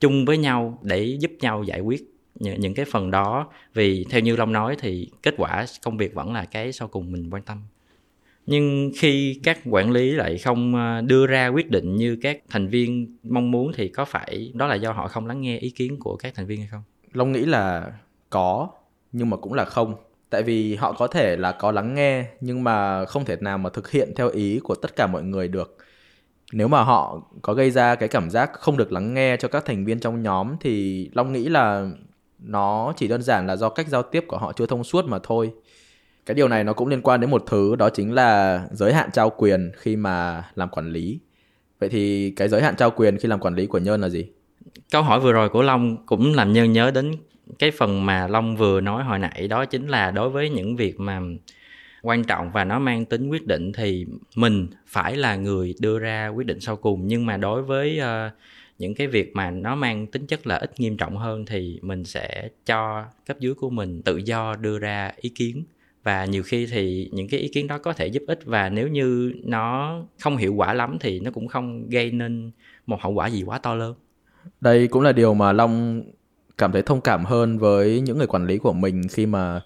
chung 0.00 0.24
với 0.24 0.38
nhau 0.38 0.78
để 0.82 1.16
giúp 1.20 1.32
nhau 1.40 1.64
giải 1.64 1.80
quyết 1.80 2.13
những 2.34 2.74
cái 2.74 2.84
phần 2.84 3.10
đó. 3.10 3.48
Vì 3.74 4.04
theo 4.10 4.20
như 4.20 4.36
long 4.36 4.52
nói 4.52 4.76
thì 4.78 5.10
kết 5.22 5.34
quả 5.36 5.66
công 5.82 5.96
việc 5.96 6.14
vẫn 6.14 6.32
là 6.32 6.44
cái 6.44 6.72
sau 6.72 6.88
cùng 6.88 7.12
mình 7.12 7.30
quan 7.30 7.42
tâm. 7.42 7.58
Nhưng 8.46 8.90
khi 8.96 9.40
các 9.42 9.58
quản 9.70 9.90
lý 9.90 10.10
lại 10.10 10.38
không 10.38 10.74
ờ, 10.74 11.00
đưa 11.00 11.26
ra 11.26 11.48
quyết 11.48 11.70
định 11.70 11.96
như 11.96 12.18
các 12.22 12.42
thành 12.48 12.68
viên 12.68 13.16
mong 13.22 13.50
muốn 13.50 13.72
thì 13.74 13.88
có 13.88 14.04
phải 14.04 14.52
đó 14.54 14.66
là 14.66 14.74
do 14.74 14.92
họ 14.92 15.08
không 15.08 15.26
lắng 15.26 15.40
nghe 15.40 15.58
ý 15.58 15.70
kiến 15.70 15.96
của 16.00 16.16
các 16.16 16.34
thành 16.34 16.46
viên 16.46 16.58
hay 16.58 16.68
không? 16.68 16.82
Long 17.12 17.32
nghĩ 17.32 17.40
là 17.40 17.92
có, 18.30 18.68
nhưng 19.12 19.30
mà 19.30 19.36
cũng 19.36 19.54
là 19.54 19.64
không. 19.64 19.94
Tại 20.30 20.42
vì 20.42 20.74
họ 20.74 20.92
có 20.92 21.06
thể 21.06 21.36
là 21.36 21.52
có 21.52 21.72
lắng 21.72 21.94
nghe, 21.94 22.24
nhưng 22.40 22.64
mà 22.64 23.04
không 23.04 23.24
thể 23.24 23.36
nào 23.40 23.58
mà 23.58 23.70
thực 23.70 23.90
hiện 23.90 24.12
theo 24.16 24.28
ý 24.28 24.58
của 24.58 24.74
tất 24.74 24.96
cả 24.96 25.06
mọi 25.06 25.22
người 25.22 25.48
được. 25.48 25.76
Nếu 26.52 26.68
mà 26.68 26.82
họ 26.82 27.22
có 27.42 27.54
gây 27.54 27.70
ra 27.70 27.94
cái 27.94 28.08
cảm 28.08 28.30
giác 28.30 28.52
không 28.52 28.76
được 28.76 28.92
lắng 28.92 29.14
nghe 29.14 29.36
cho 29.36 29.48
các 29.48 29.64
thành 29.64 29.84
viên 29.84 30.00
trong 30.00 30.22
nhóm 30.22 30.56
thì 30.60 31.08
long 31.14 31.32
nghĩ 31.32 31.48
là 31.48 31.90
nó 32.46 32.92
chỉ 32.96 33.08
đơn 33.08 33.22
giản 33.22 33.46
là 33.46 33.56
do 33.56 33.68
cách 33.68 33.88
giao 33.88 34.02
tiếp 34.02 34.24
của 34.28 34.38
họ 34.38 34.52
chưa 34.52 34.66
thông 34.66 34.84
suốt 34.84 35.04
mà 35.04 35.18
thôi. 35.22 35.52
Cái 36.26 36.34
điều 36.34 36.48
này 36.48 36.64
nó 36.64 36.72
cũng 36.72 36.88
liên 36.88 37.02
quan 37.02 37.20
đến 37.20 37.30
một 37.30 37.44
thứ 37.46 37.76
đó 37.76 37.90
chính 37.90 38.12
là 38.12 38.62
giới 38.72 38.92
hạn 38.92 39.10
trao 39.12 39.30
quyền 39.30 39.72
khi 39.76 39.96
mà 39.96 40.44
làm 40.54 40.68
quản 40.68 40.92
lý. 40.92 41.18
Vậy 41.78 41.88
thì 41.88 42.30
cái 42.30 42.48
giới 42.48 42.62
hạn 42.62 42.76
trao 42.76 42.90
quyền 42.90 43.18
khi 43.18 43.28
làm 43.28 43.40
quản 43.40 43.54
lý 43.54 43.66
của 43.66 43.78
nhân 43.78 44.00
là 44.00 44.08
gì? 44.08 44.26
Câu 44.90 45.02
hỏi 45.02 45.20
vừa 45.20 45.32
rồi 45.32 45.48
của 45.48 45.62
long 45.62 46.06
cũng 46.06 46.34
làm 46.34 46.52
nhân 46.52 46.72
nhớ 46.72 46.90
đến 46.90 47.12
cái 47.58 47.70
phần 47.70 48.06
mà 48.06 48.28
long 48.28 48.56
vừa 48.56 48.80
nói 48.80 49.04
hồi 49.04 49.18
nãy 49.18 49.48
đó 49.48 49.64
chính 49.64 49.88
là 49.88 50.10
đối 50.10 50.30
với 50.30 50.50
những 50.50 50.76
việc 50.76 51.00
mà 51.00 51.20
quan 52.02 52.24
trọng 52.24 52.52
và 52.52 52.64
nó 52.64 52.78
mang 52.78 53.04
tính 53.04 53.28
quyết 53.28 53.46
định 53.46 53.72
thì 53.72 54.06
mình 54.36 54.68
phải 54.86 55.16
là 55.16 55.36
người 55.36 55.74
đưa 55.80 55.98
ra 55.98 56.28
quyết 56.28 56.46
định 56.46 56.60
sau 56.60 56.76
cùng. 56.76 57.00
Nhưng 57.06 57.26
mà 57.26 57.36
đối 57.36 57.62
với 57.62 58.00
uh, 58.00 58.32
những 58.78 58.94
cái 58.94 59.06
việc 59.06 59.36
mà 59.36 59.50
nó 59.50 59.74
mang 59.76 60.06
tính 60.06 60.26
chất 60.26 60.46
là 60.46 60.56
ít 60.56 60.80
nghiêm 60.80 60.96
trọng 60.96 61.16
hơn 61.16 61.44
thì 61.46 61.78
mình 61.82 62.04
sẽ 62.04 62.48
cho 62.66 63.04
cấp 63.26 63.36
dưới 63.40 63.54
của 63.54 63.70
mình 63.70 64.02
tự 64.02 64.16
do 64.16 64.54
đưa 64.54 64.78
ra 64.78 65.12
ý 65.16 65.28
kiến. 65.28 65.64
Và 66.02 66.24
nhiều 66.24 66.42
khi 66.42 66.66
thì 66.66 67.10
những 67.12 67.28
cái 67.28 67.40
ý 67.40 67.48
kiến 67.48 67.66
đó 67.66 67.78
có 67.78 67.92
thể 67.92 68.06
giúp 68.06 68.22
ích 68.26 68.38
và 68.44 68.68
nếu 68.68 68.88
như 68.88 69.32
nó 69.44 69.98
không 70.20 70.36
hiệu 70.36 70.54
quả 70.54 70.74
lắm 70.74 70.96
thì 71.00 71.20
nó 71.20 71.30
cũng 71.30 71.48
không 71.48 71.88
gây 71.90 72.10
nên 72.10 72.50
một 72.86 73.00
hậu 73.00 73.12
quả 73.12 73.26
gì 73.26 73.42
quá 73.42 73.58
to 73.58 73.74
lớn. 73.74 73.94
Đây 74.60 74.88
cũng 74.88 75.02
là 75.02 75.12
điều 75.12 75.34
mà 75.34 75.52
long 75.52 76.02
cảm 76.58 76.72
thấy 76.72 76.82
thông 76.82 77.00
cảm 77.00 77.24
hơn 77.24 77.58
với 77.58 78.00
những 78.00 78.18
người 78.18 78.26
quản 78.26 78.46
lý 78.46 78.58
của 78.58 78.72
mình 78.72 79.02
khi 79.08 79.26
mà 79.26 79.60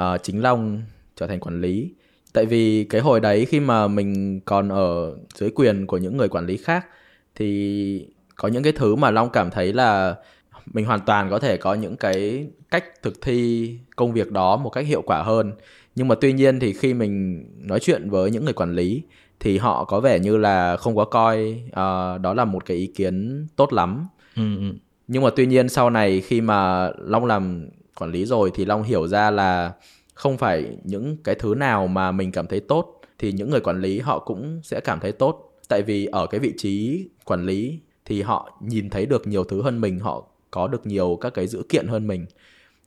uh, 0.00 0.22
chính 0.22 0.42
long 0.42 0.82
trở 1.16 1.26
thành 1.26 1.40
quản 1.40 1.60
lý. 1.60 1.90
Tại 2.32 2.46
vì 2.46 2.84
cái 2.84 3.00
hồi 3.00 3.20
đấy 3.20 3.44
khi 3.44 3.60
mà 3.60 3.88
mình 3.88 4.40
còn 4.40 4.68
ở 4.68 5.16
dưới 5.34 5.50
quyền 5.54 5.86
của 5.86 5.98
những 5.98 6.16
người 6.16 6.28
quản 6.28 6.46
lý 6.46 6.56
khác 6.56 6.86
thì 7.34 8.06
có 8.36 8.48
những 8.48 8.62
cái 8.62 8.72
thứ 8.72 8.94
mà 8.94 9.10
long 9.10 9.30
cảm 9.30 9.50
thấy 9.50 9.72
là 9.72 10.16
mình 10.72 10.84
hoàn 10.84 11.00
toàn 11.00 11.30
có 11.30 11.38
thể 11.38 11.56
có 11.56 11.74
những 11.74 11.96
cái 11.96 12.46
cách 12.70 13.02
thực 13.02 13.22
thi 13.22 13.70
công 13.96 14.12
việc 14.12 14.32
đó 14.32 14.56
một 14.56 14.70
cách 14.70 14.86
hiệu 14.86 15.02
quả 15.02 15.22
hơn. 15.22 15.52
Nhưng 15.94 16.08
mà 16.08 16.14
tuy 16.20 16.32
nhiên 16.32 16.60
thì 16.60 16.72
khi 16.72 16.94
mình 16.94 17.44
nói 17.58 17.80
chuyện 17.80 18.10
với 18.10 18.30
những 18.30 18.44
người 18.44 18.54
quản 18.54 18.74
lý 18.74 19.02
thì 19.40 19.58
họ 19.58 19.84
có 19.84 20.00
vẻ 20.00 20.18
như 20.18 20.36
là 20.36 20.76
không 20.76 20.96
có 20.96 21.04
coi 21.04 21.62
uh, 21.68 22.20
đó 22.20 22.34
là 22.36 22.44
một 22.44 22.64
cái 22.64 22.76
ý 22.76 22.86
kiến 22.86 23.46
tốt 23.56 23.72
lắm. 23.72 24.06
Ừ, 24.36 24.56
ừ. 24.56 24.74
nhưng 25.08 25.22
mà 25.22 25.30
tuy 25.36 25.46
nhiên 25.46 25.68
sau 25.68 25.90
này 25.90 26.20
khi 26.20 26.40
mà 26.40 26.90
long 26.98 27.26
làm 27.26 27.68
quản 27.98 28.12
lý 28.12 28.26
rồi 28.26 28.50
thì 28.54 28.64
long 28.64 28.82
hiểu 28.82 29.06
ra 29.06 29.30
là 29.30 29.72
không 30.14 30.38
phải 30.38 30.76
những 30.84 31.16
cái 31.24 31.34
thứ 31.34 31.54
nào 31.54 31.86
mà 31.86 32.12
mình 32.12 32.32
cảm 32.32 32.46
thấy 32.46 32.60
tốt 32.60 33.00
thì 33.18 33.32
những 33.32 33.50
người 33.50 33.60
quản 33.60 33.80
lý 33.80 33.98
họ 33.98 34.18
cũng 34.18 34.60
sẽ 34.62 34.80
cảm 34.80 35.00
thấy 35.00 35.12
tốt. 35.12 35.50
Tại 35.68 35.82
vì 35.82 36.06
ở 36.06 36.26
cái 36.26 36.40
vị 36.40 36.52
trí 36.56 37.06
quản 37.24 37.46
lý 37.46 37.78
thì 38.04 38.22
họ 38.22 38.58
nhìn 38.60 38.90
thấy 38.90 39.06
được 39.06 39.26
nhiều 39.26 39.44
thứ 39.44 39.62
hơn 39.62 39.80
mình, 39.80 39.98
họ 39.98 40.26
có 40.50 40.68
được 40.68 40.86
nhiều 40.86 41.18
các 41.20 41.34
cái 41.34 41.46
dữ 41.46 41.62
kiện 41.68 41.86
hơn 41.86 42.06
mình. 42.06 42.26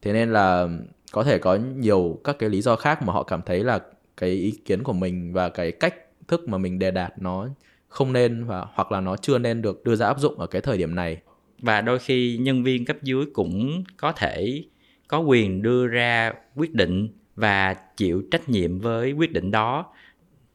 Thế 0.02 0.14
nên 0.14 0.34
là 0.34 0.68
có 1.12 1.24
thể 1.24 1.38
có 1.38 1.56
nhiều 1.56 2.20
các 2.24 2.40
cái 2.40 2.50
lý 2.50 2.62
do 2.62 2.76
khác 2.76 3.02
mà 3.02 3.14
họ 3.14 3.24
cảm 3.24 3.42
thấy 3.46 3.64
là 3.64 3.80
cái 4.18 4.30
ý 4.30 4.52
kiến 4.66 4.84
của 4.84 4.94
mình 4.94 5.34
và 5.34 5.50
cái 5.50 5.72
cách 5.72 5.96
thức 6.28 6.50
mà 6.50 6.58
mình 6.58 6.80
đề 6.80 6.92
đạt 6.92 7.14
nó 7.22 7.48
không 7.88 8.14
nên 8.14 8.44
và 8.44 8.66
hoặc 8.74 8.92
là 8.92 9.02
nó 9.02 9.18
chưa 9.18 9.38
nên 9.38 9.62
được 9.62 9.84
đưa 9.84 9.96
ra 9.96 10.08
áp 10.08 10.20
dụng 10.20 10.40
ở 10.40 10.48
cái 10.48 10.62
thời 10.62 10.78
điểm 10.78 10.96
này. 10.96 11.18
Và 11.60 11.82
đôi 11.82 12.00
khi 12.00 12.38
nhân 12.38 12.64
viên 12.64 12.86
cấp 12.86 12.98
dưới 13.02 13.26
cũng 13.34 13.84
có 13.98 14.12
thể 14.12 14.64
có 15.08 15.20
quyền 15.20 15.62
đưa 15.62 15.88
ra 15.88 16.34
quyết 16.56 16.74
định 16.74 17.10
và 17.36 17.74
chịu 17.74 18.24
trách 18.32 18.50
nhiệm 18.50 18.80
với 18.80 19.12
quyết 19.12 19.32
định 19.32 19.52
đó 19.52 19.86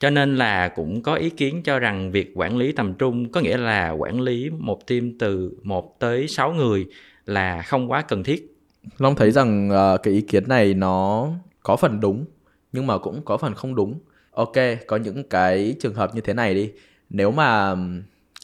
cho 0.03 0.11
nên 0.11 0.37
là 0.37 0.69
cũng 0.69 1.03
có 1.03 1.15
ý 1.15 1.31
kiến 1.31 1.63
cho 1.63 1.79
rằng 1.79 2.11
việc 2.11 2.33
quản 2.35 2.57
lý 2.57 2.73
tầm 2.73 2.95
trung 2.95 3.33
có 3.33 3.41
nghĩa 3.41 3.57
là 3.57 3.91
quản 3.91 4.21
lý 4.21 4.51
một 4.59 4.87
team 4.87 5.19
từ 5.19 5.57
1 5.63 6.01
tới 6.01 6.29
6 6.29 6.53
người 6.53 6.87
là 7.27 7.63
không 7.63 7.91
quá 7.91 8.03
cần 8.03 8.23
thiết. 8.23 8.57
Long 8.99 9.15
thấy 9.15 9.31
rằng 9.31 9.71
uh, 9.71 10.03
cái 10.03 10.15
ý 10.15 10.21
kiến 10.21 10.49
này 10.49 10.75
nó 10.75 11.29
có 11.63 11.77
phần 11.77 12.01
đúng 12.01 12.25
nhưng 12.73 12.87
mà 12.87 12.99
cũng 12.99 13.25
có 13.25 13.37
phần 13.37 13.55
không 13.55 13.75
đúng. 13.75 14.01
Ok, 14.31 14.53
có 14.87 14.97
những 14.97 15.29
cái 15.29 15.75
trường 15.81 15.95
hợp 15.95 16.15
như 16.15 16.21
thế 16.21 16.35
này 16.35 16.55
đi. 16.55 16.73
Nếu 17.11 17.31
mà 17.31 17.77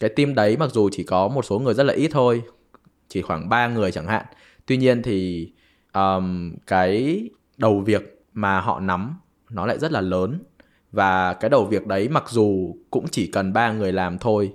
cái 0.01 0.11
team 0.11 0.35
đấy 0.35 0.57
mặc 0.57 0.71
dù 0.73 0.88
chỉ 0.92 1.03
có 1.03 1.29
một 1.29 1.44
số 1.44 1.59
người 1.59 1.75
rất 1.75 1.85
là 1.85 1.94
ít 1.94 2.09
thôi, 2.12 2.42
chỉ 3.09 3.23
khoảng 3.23 3.49
3 3.49 3.68
người 3.68 3.92
chẳng 3.92 4.07
hạn. 4.07 4.25
Tuy 4.66 4.77
nhiên 4.77 5.03
thì 5.03 5.49
um, 5.94 6.55
cái 6.66 7.23
đầu 7.57 7.81
việc 7.81 8.25
mà 8.35 8.61
họ 8.61 8.81
nắm 8.81 9.16
nó 9.51 9.66
lại 9.66 9.79
rất 9.79 9.92
là 9.92 10.01
lớn 10.01 10.38
và 10.92 11.35
cái 11.35 11.51
đầu 11.51 11.64
việc 11.64 11.87
đấy 11.87 12.09
mặc 12.09 12.24
dù 12.29 12.77
cũng 12.90 13.07
chỉ 13.11 13.27
cần 13.27 13.53
ba 13.53 13.72
người 13.72 13.92
làm 13.92 14.18
thôi, 14.18 14.53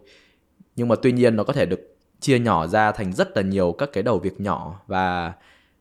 nhưng 0.75 0.87
mà 0.87 0.95
tuy 1.01 1.11
nhiên 1.11 1.35
nó 1.35 1.43
có 1.43 1.53
thể 1.53 1.65
được 1.65 1.95
chia 2.19 2.39
nhỏ 2.39 2.67
ra 2.67 2.91
thành 2.91 3.13
rất 3.13 3.37
là 3.37 3.41
nhiều 3.41 3.75
các 3.77 3.89
cái 3.93 4.03
đầu 4.03 4.19
việc 4.19 4.41
nhỏ. 4.41 4.79
Và 4.87 5.33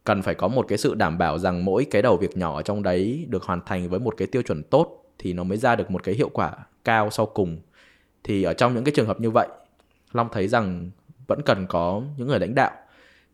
cần 0.05 0.23
phải 0.23 0.35
có 0.35 0.49
một 0.49 0.69
cái 0.69 0.79
sự 0.79 0.95
đảm 0.95 1.19
bảo 1.19 1.38
rằng 1.38 1.65
mỗi 1.65 1.87
cái 1.91 2.03
đầu 2.03 2.17
việc 2.17 2.37
nhỏ 2.37 2.57
ở 2.57 2.62
trong 2.62 2.83
đấy 2.83 3.27
được 3.29 3.43
hoàn 3.43 3.61
thành 3.67 3.88
với 3.88 4.01
một 4.01 4.15
cái 4.17 4.29
tiêu 4.29 4.43
chuẩn 4.43 4.62
tốt 4.62 5.05
thì 5.19 5.33
nó 5.33 5.45
mới 5.45 5.59
ra 5.59 5.77
được 5.77 5.91
một 5.91 6.03
cái 6.03 6.15
hiệu 6.15 6.29
quả 6.29 6.53
cao 6.85 7.11
sau 7.11 7.27
cùng. 7.27 7.59
Thì 8.25 8.43
ở 8.43 8.53
trong 8.53 8.75
những 8.75 8.85
cái 8.85 8.93
trường 8.97 9.07
hợp 9.07 9.21
như 9.21 9.31
vậy, 9.31 9.49
long 10.12 10.29
thấy 10.33 10.49
rằng 10.49 10.91
vẫn 11.27 11.43
cần 11.47 11.67
có 11.69 12.03
những 12.17 12.29
người 12.29 12.38
lãnh 12.38 12.55
đạo. 12.55 12.71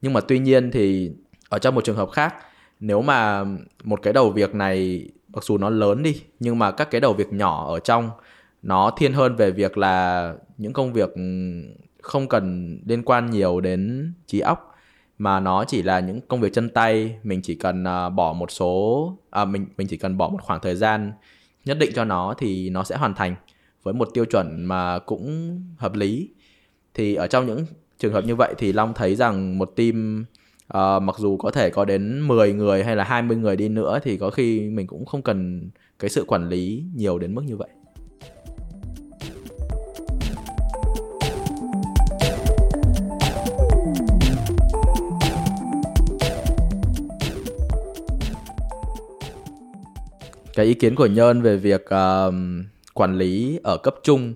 Nhưng 0.02 0.12
mà 0.12 0.20
tuy 0.20 0.38
nhiên 0.38 0.70
thì 0.70 1.12
ở 1.48 1.59
trong 1.59 1.74
một 1.74 1.85
trường 1.85 1.96
hợp 1.96 2.11
khác, 2.11 2.35
nếu 2.81 3.02
mà 3.02 3.44
một 3.85 4.02
cái 4.02 4.12
đầu 4.12 4.31
việc 4.31 4.54
này 4.54 5.09
mặc 5.34 5.44
dù 5.44 5.58
nó 5.58 5.70
lớn 5.70 6.02
đi 6.02 6.22
nhưng 6.40 6.58
mà 6.58 6.70
các 6.70 6.90
cái 6.90 7.00
đầu 7.00 7.12
việc 7.12 7.32
nhỏ 7.32 7.66
ở 7.68 7.80
trong 7.80 8.10
nó 8.62 8.90
thiên 8.90 9.12
hơn 9.12 9.36
về 9.36 9.50
việc 9.50 9.78
là 9.78 10.34
những 10.58 10.72
công 10.72 10.92
việc 10.92 11.14
ừ, 11.14 11.22
không 12.02 12.28
cần 12.28 12.78
liên 12.86 13.02
quan 13.02 13.30
nhiều 13.30 13.60
đến 13.60 14.12
trí 14.26 14.40
óc 14.40 14.68
mà 15.18 15.40
nó 15.40 15.64
chỉ 15.64 15.82
là 15.82 16.00
những 16.00 16.20
công 16.20 16.40
việc 16.40 16.52
chân 16.52 16.68
tay. 16.68 17.18
Mình 17.22 17.40
chỉ 17.42 17.54
cần 17.54 17.82
uh, 17.82 18.12
bỏ 18.12 18.32
một 18.32 18.50
số 18.50 19.18
à, 19.30 19.44
mình 19.44 19.66
mình 19.76 19.86
chỉ 19.86 19.96
cần 19.96 20.18
bỏ 20.18 20.28
một 20.28 20.42
khoảng 20.42 20.60
thời 20.60 20.76
gian 20.76 21.12
nhất 21.64 21.76
định 21.80 21.90
cho 21.94 22.04
nó 22.04 22.34
thì 22.38 22.70
nó 22.70 22.84
sẽ 22.84 22.96
hoàn 22.96 23.14
thành 23.14 23.34
với 23.82 23.94
một 23.94 24.08
tiêu 24.14 24.24
chuẩn 24.24 24.64
mà 24.64 24.98
cũng 24.98 25.58
hợp 25.76 25.94
lý. 25.94 26.30
Thì 26.94 27.14
ở 27.14 27.26
trong 27.26 27.46
những 27.46 27.66
trường 27.98 28.12
hợp 28.12 28.24
như 28.24 28.36
vậy 28.36 28.54
thì 28.58 28.72
Long 28.72 28.94
thấy 28.94 29.16
rằng 29.16 29.58
một 29.58 29.72
team 29.76 30.24
uh, 30.74 31.02
mặc 31.02 31.16
dù 31.18 31.37
có 31.37 31.50
thể 31.50 31.70
có 31.70 31.85
đến 31.85 32.20
10 32.20 32.52
người 32.52 32.85
hay 32.85 32.96
là 32.96 33.04
20 33.04 33.37
người 33.37 33.57
đi 33.57 33.68
nữa 33.68 33.98
thì 34.02 34.16
có 34.16 34.31
khi 34.31 34.61
mình 34.61 34.87
cũng 34.87 35.07
không 35.07 35.22
cần 35.22 35.70
cái 35.98 36.11
sự 36.11 36.24
quản 36.26 36.48
lý 36.48 36.85
nhiều 36.94 37.18
đến 37.18 37.35
mức 37.35 37.42
như 37.44 37.57
vậy. 37.57 37.68
cái 50.59 50.66
ý 50.66 50.74
kiến 50.74 50.94
của 50.94 51.07
nhơn 51.07 51.42
về 51.42 51.57
việc 51.57 51.85
uh, 51.85 52.35
quản 52.94 53.14
lý 53.14 53.61
ở 53.62 53.76
cấp 53.76 53.94
trung 54.02 54.35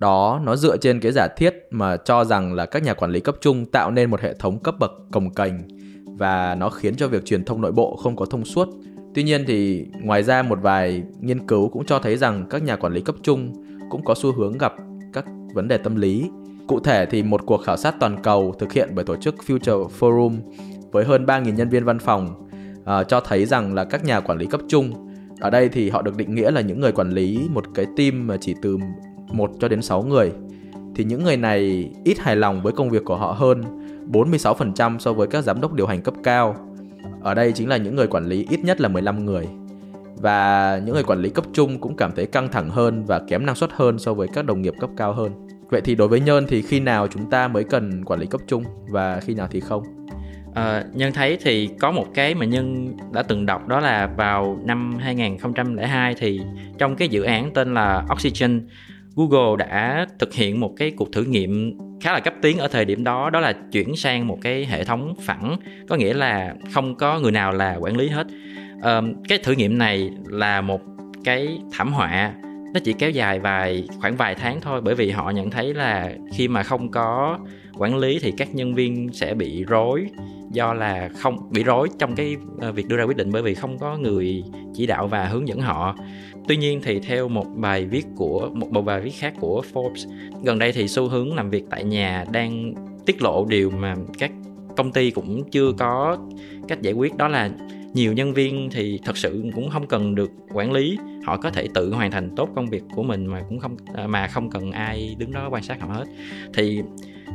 đó 0.00 0.40
nó 0.44 0.56
dựa 0.56 0.76
trên 0.76 1.00
cái 1.00 1.12
giả 1.12 1.28
thiết 1.36 1.54
mà 1.70 1.96
cho 1.96 2.24
rằng 2.24 2.54
là 2.54 2.66
các 2.66 2.82
nhà 2.82 2.94
quản 2.94 3.10
lý 3.10 3.20
cấp 3.20 3.36
trung 3.40 3.66
tạo 3.66 3.90
nên 3.90 4.10
một 4.10 4.20
hệ 4.20 4.34
thống 4.34 4.58
cấp 4.58 4.74
bậc 4.78 4.92
cồng 5.12 5.34
kềnh 5.34 5.54
và 6.18 6.54
nó 6.54 6.70
khiến 6.70 6.96
cho 6.96 7.08
việc 7.08 7.24
truyền 7.24 7.44
thông 7.44 7.60
nội 7.60 7.72
bộ 7.72 7.96
không 7.96 8.16
có 8.16 8.26
thông 8.26 8.44
suốt. 8.44 8.68
Tuy 9.14 9.22
nhiên 9.22 9.44
thì 9.46 9.86
ngoài 10.02 10.22
ra 10.22 10.42
một 10.42 10.58
vài 10.62 11.02
nghiên 11.20 11.46
cứu 11.46 11.68
cũng 11.68 11.86
cho 11.86 11.98
thấy 11.98 12.16
rằng 12.16 12.46
các 12.50 12.62
nhà 12.62 12.76
quản 12.76 12.92
lý 12.92 13.00
cấp 13.00 13.14
trung 13.22 13.52
cũng 13.90 14.04
có 14.04 14.14
xu 14.14 14.32
hướng 14.32 14.58
gặp 14.58 14.74
các 15.12 15.24
vấn 15.54 15.68
đề 15.68 15.78
tâm 15.78 15.96
lý. 15.96 16.30
Cụ 16.68 16.80
thể 16.80 17.06
thì 17.06 17.22
một 17.22 17.40
cuộc 17.46 17.56
khảo 17.56 17.76
sát 17.76 17.94
toàn 18.00 18.22
cầu 18.22 18.54
thực 18.58 18.72
hiện 18.72 18.90
bởi 18.94 19.04
tổ 19.04 19.16
chức 19.16 19.34
Future 19.46 19.88
Forum 19.98 20.38
với 20.90 21.04
hơn 21.04 21.26
3.000 21.26 21.54
nhân 21.54 21.68
viên 21.68 21.84
văn 21.84 21.98
phòng 21.98 22.48
uh, 22.80 23.08
cho 23.08 23.20
thấy 23.20 23.46
rằng 23.46 23.74
là 23.74 23.84
các 23.84 24.04
nhà 24.04 24.20
quản 24.20 24.38
lý 24.38 24.46
cấp 24.46 24.60
trung 24.68 24.92
ở 25.40 25.50
đây 25.50 25.68
thì 25.68 25.90
họ 25.90 26.02
được 26.02 26.16
định 26.16 26.34
nghĩa 26.34 26.50
là 26.50 26.60
những 26.60 26.80
người 26.80 26.92
quản 26.92 27.10
lý 27.10 27.48
một 27.50 27.64
cái 27.74 27.86
team 27.96 28.26
mà 28.26 28.36
chỉ 28.40 28.54
từ 28.62 28.78
1 29.32 29.50
cho 29.60 29.68
đến 29.68 29.82
6 29.82 30.02
người. 30.02 30.32
Thì 30.94 31.04
những 31.04 31.24
người 31.24 31.36
này 31.36 31.90
ít 32.04 32.18
hài 32.18 32.36
lòng 32.36 32.62
với 32.62 32.72
công 32.72 32.90
việc 32.90 33.04
của 33.04 33.16
họ 33.16 33.32
hơn 33.32 33.62
46% 34.12 34.98
so 34.98 35.12
với 35.12 35.26
các 35.26 35.44
giám 35.44 35.60
đốc 35.60 35.72
điều 35.72 35.86
hành 35.86 36.02
cấp 36.02 36.14
cao. 36.22 36.56
Ở 37.22 37.34
đây 37.34 37.52
chính 37.52 37.68
là 37.68 37.76
những 37.76 37.96
người 37.96 38.06
quản 38.06 38.26
lý 38.26 38.46
ít 38.50 38.60
nhất 38.64 38.80
là 38.80 38.88
15 38.88 39.24
người. 39.24 39.46
Và 40.16 40.80
những 40.84 40.94
người 40.94 41.04
quản 41.04 41.22
lý 41.22 41.30
cấp 41.30 41.44
trung 41.52 41.80
cũng 41.80 41.96
cảm 41.96 42.12
thấy 42.16 42.26
căng 42.26 42.48
thẳng 42.48 42.70
hơn 42.70 43.04
và 43.04 43.18
kém 43.18 43.46
năng 43.46 43.54
suất 43.54 43.70
hơn 43.72 43.98
so 43.98 44.14
với 44.14 44.28
các 44.28 44.44
đồng 44.44 44.62
nghiệp 44.62 44.74
cấp 44.80 44.90
cao 44.96 45.12
hơn. 45.12 45.48
Vậy 45.70 45.80
thì 45.80 45.94
đối 45.94 46.08
với 46.08 46.20
Nhơn 46.20 46.46
thì 46.48 46.62
khi 46.62 46.80
nào 46.80 47.08
chúng 47.08 47.30
ta 47.30 47.48
mới 47.48 47.64
cần 47.64 48.04
quản 48.04 48.20
lý 48.20 48.26
cấp 48.26 48.40
trung 48.46 48.64
và 48.90 49.20
khi 49.20 49.34
nào 49.34 49.48
thì 49.50 49.60
không? 49.60 49.82
Ờ, 50.54 50.78
à, 50.78 50.84
nhân 50.92 51.12
thấy 51.12 51.38
thì 51.40 51.70
có 51.80 51.90
một 51.90 52.06
cái 52.14 52.34
mà 52.34 52.46
nhân 52.46 52.96
đã 53.12 53.22
từng 53.22 53.46
đọc 53.46 53.68
đó 53.68 53.80
là 53.80 54.06
vào 54.16 54.58
năm 54.64 54.98
2002 54.98 56.14
thì 56.18 56.40
trong 56.78 56.96
cái 56.96 57.08
dự 57.08 57.22
án 57.22 57.50
tên 57.54 57.74
là 57.74 58.06
Oxygen 58.12 58.66
Google 59.18 59.56
đã 59.66 60.06
thực 60.18 60.34
hiện 60.34 60.60
một 60.60 60.74
cái 60.76 60.90
cuộc 60.90 61.12
thử 61.12 61.24
nghiệm 61.24 61.78
khá 62.00 62.12
là 62.12 62.20
cấp 62.20 62.34
tiến 62.42 62.58
ở 62.58 62.68
thời 62.68 62.84
điểm 62.84 63.04
đó 63.04 63.30
đó 63.30 63.40
là 63.40 63.52
chuyển 63.72 63.96
sang 63.96 64.26
một 64.26 64.38
cái 64.42 64.66
hệ 64.66 64.84
thống 64.84 65.14
phẳng 65.20 65.56
có 65.88 65.96
nghĩa 65.96 66.14
là 66.14 66.54
không 66.72 66.94
có 66.94 67.20
người 67.20 67.32
nào 67.32 67.52
là 67.52 67.76
quản 67.80 67.96
lý 67.96 68.08
hết. 68.08 68.26
À, 68.82 69.00
cái 69.28 69.38
thử 69.38 69.52
nghiệm 69.52 69.78
này 69.78 70.10
là 70.26 70.60
một 70.60 70.80
cái 71.24 71.58
thảm 71.72 71.92
họa 71.92 72.32
nó 72.74 72.80
chỉ 72.84 72.92
kéo 72.92 73.10
dài 73.10 73.38
vài 73.38 73.88
khoảng 74.00 74.16
vài 74.16 74.34
tháng 74.34 74.60
thôi 74.60 74.80
bởi 74.80 74.94
vì 74.94 75.10
họ 75.10 75.30
nhận 75.30 75.50
thấy 75.50 75.74
là 75.74 76.12
khi 76.34 76.48
mà 76.48 76.62
không 76.62 76.90
có 76.90 77.38
quản 77.78 77.96
lý 77.96 78.18
thì 78.22 78.32
các 78.36 78.54
nhân 78.54 78.74
viên 78.74 79.12
sẽ 79.12 79.34
bị 79.34 79.64
rối 79.64 80.06
do 80.50 80.74
là 80.74 81.08
không 81.08 81.50
bị 81.50 81.62
rối 81.62 81.88
trong 81.98 82.14
cái 82.14 82.36
ờ, 82.60 82.72
việc 82.72 82.88
đưa 82.88 82.96
ra 82.96 83.04
quyết 83.04 83.16
định 83.16 83.32
bởi 83.32 83.42
vì 83.42 83.54
không 83.54 83.78
có 83.78 83.96
người 83.96 84.44
chỉ 84.74 84.86
đạo 84.86 85.06
và 85.08 85.24
hướng 85.24 85.48
dẫn 85.48 85.60
họ. 85.60 85.96
Tuy 86.48 86.56
nhiên 86.56 86.80
thì 86.82 87.00
theo 87.00 87.28
một 87.28 87.46
bài 87.56 87.84
viết 87.84 88.06
của 88.16 88.50
một, 88.54 88.72
một 88.72 88.82
bài 88.82 89.00
viết 89.00 89.14
khác 89.18 89.34
của 89.40 89.62
Forbes 89.72 90.08
gần 90.44 90.58
đây 90.58 90.72
thì 90.72 90.88
xu 90.88 91.08
hướng 91.08 91.34
làm 91.34 91.50
việc 91.50 91.64
tại 91.70 91.84
nhà 91.84 92.24
đang 92.32 92.74
tiết 93.06 93.22
lộ 93.22 93.44
điều 93.44 93.70
mà 93.70 93.94
các 94.18 94.32
công 94.76 94.92
ty 94.92 95.10
cũng 95.10 95.50
chưa 95.50 95.72
có 95.78 96.18
cách 96.68 96.82
giải 96.82 96.94
quyết 96.94 97.16
đó 97.16 97.28
là 97.28 97.50
nhiều 97.94 98.12
nhân 98.12 98.32
viên 98.32 98.68
thì 98.70 99.00
thật 99.04 99.16
sự 99.16 99.44
cũng 99.54 99.70
không 99.70 99.86
cần 99.86 100.14
được 100.14 100.30
quản 100.52 100.72
lý 100.72 100.98
họ 101.24 101.36
có 101.36 101.50
thể 101.50 101.68
tự 101.74 101.92
hoàn 101.94 102.10
thành 102.10 102.30
tốt 102.36 102.48
công 102.56 102.66
việc 102.66 102.82
của 102.94 103.02
mình 103.02 103.26
mà 103.26 103.42
cũng 103.48 103.58
không 103.58 103.76
ờ, 103.94 104.06
mà 104.06 104.26
không 104.26 104.50
cần 104.50 104.72
ai 104.72 105.16
đứng 105.18 105.32
đó 105.32 105.48
quan 105.50 105.62
sát 105.62 105.80
họ 105.80 105.86
hết. 105.88 106.04
Thì 106.54 106.82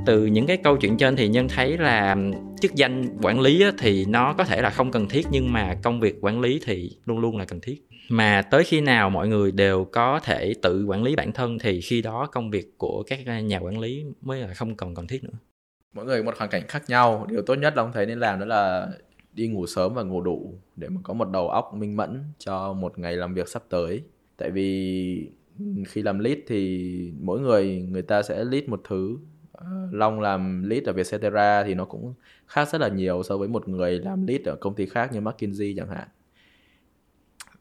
từ 0.06 0.25
những 0.25 0.47
cái 0.47 0.58
câu 0.58 0.77
chuyện 0.77 0.97
trên 0.97 1.15
thì 1.15 1.27
nhân 1.27 1.47
thấy 1.47 1.77
là 1.77 2.17
chức 2.62 2.75
danh 2.75 3.17
quản 3.21 3.39
lý 3.39 3.63
thì 3.79 4.06
nó 4.06 4.34
có 4.34 4.43
thể 4.43 4.62
là 4.62 4.69
không 4.69 4.91
cần 4.91 5.08
thiết, 5.10 5.27
nhưng 5.32 5.53
mà 5.53 5.75
công 5.84 5.99
việc 5.99 6.15
quản 6.21 6.41
lý 6.41 6.60
thì 6.65 6.91
luôn 7.06 7.19
luôn 7.19 7.38
là 7.38 7.45
cần 7.45 7.60
thiết. 7.60 7.88
Mà 8.10 8.41
tới 8.41 8.63
khi 8.63 8.82
nào 8.82 9.10
mọi 9.10 9.27
người 9.27 9.51
đều 9.51 9.86
có 9.91 10.19
thể 10.23 10.53
tự 10.62 10.86
quản 10.86 11.03
lý 11.03 11.15
bản 11.15 11.32
thân 11.32 11.60
thì 11.60 11.82
khi 11.82 12.01
đó 12.01 12.29
công 12.32 12.51
việc 12.51 12.77
của 12.77 13.03
các 13.08 13.19
nhà 13.43 13.60
quản 13.60 13.79
lý 13.79 14.03
mới 14.21 14.39
là 14.39 14.53
không 14.53 14.75
còn 14.75 14.95
cần 14.95 15.08
thiết 15.08 15.23
nữa. 15.23 15.39
Mỗi 15.93 16.06
người 16.06 16.23
một 16.23 16.38
hoàn 16.38 16.49
cảnh 16.49 16.63
khác 16.67 16.84
nhau. 16.88 17.27
Điều 17.29 17.41
tốt 17.41 17.56
nhất 17.56 17.73
là 17.75 17.84
ông 17.84 17.91
thấy 17.93 18.06
nên 18.06 18.19
làm 18.19 18.39
đó 18.39 18.45
là 18.45 18.88
đi 19.34 19.47
ngủ 19.47 19.67
sớm 19.67 19.93
và 19.93 20.03
ngủ 20.03 20.21
đủ 20.21 20.53
để 20.75 20.89
mà 20.89 21.01
có 21.03 21.13
một 21.13 21.29
đầu 21.29 21.49
óc 21.49 21.73
minh 21.73 21.97
mẫn 21.97 22.23
cho 22.39 22.73
một 22.73 22.99
ngày 22.99 23.15
làm 23.15 23.34
việc 23.34 23.47
sắp 23.47 23.63
tới. 23.69 24.01
Tại 24.38 24.51
vì 24.51 25.29
khi 25.88 26.01
làm 26.01 26.19
lead 26.19 26.38
thì 26.47 26.91
mỗi 27.19 27.39
người 27.39 27.88
người 27.89 28.01
ta 28.01 28.23
sẽ 28.23 28.43
lead 28.43 28.63
một 28.67 28.82
thứ. 28.89 29.17
À, 29.57 29.67
long 29.91 30.19
làm 30.19 30.63
lead 30.69 30.83
ở 30.83 30.93
Vietcetera 30.93 31.63
thì 31.63 31.73
nó 31.73 31.85
cũng 31.85 32.13
khác 32.47 32.69
rất 32.69 32.81
là 32.81 32.87
nhiều 32.87 33.23
so 33.23 33.37
với 33.37 33.47
một 33.47 33.67
người 33.67 33.99
làm 33.99 34.27
lead 34.27 34.41
ở 34.45 34.55
công 34.55 34.75
ty 34.75 34.85
khác 34.85 35.13
như 35.13 35.21
McKinsey 35.21 35.73
chẳng 35.77 35.89
hạn. 35.89 36.07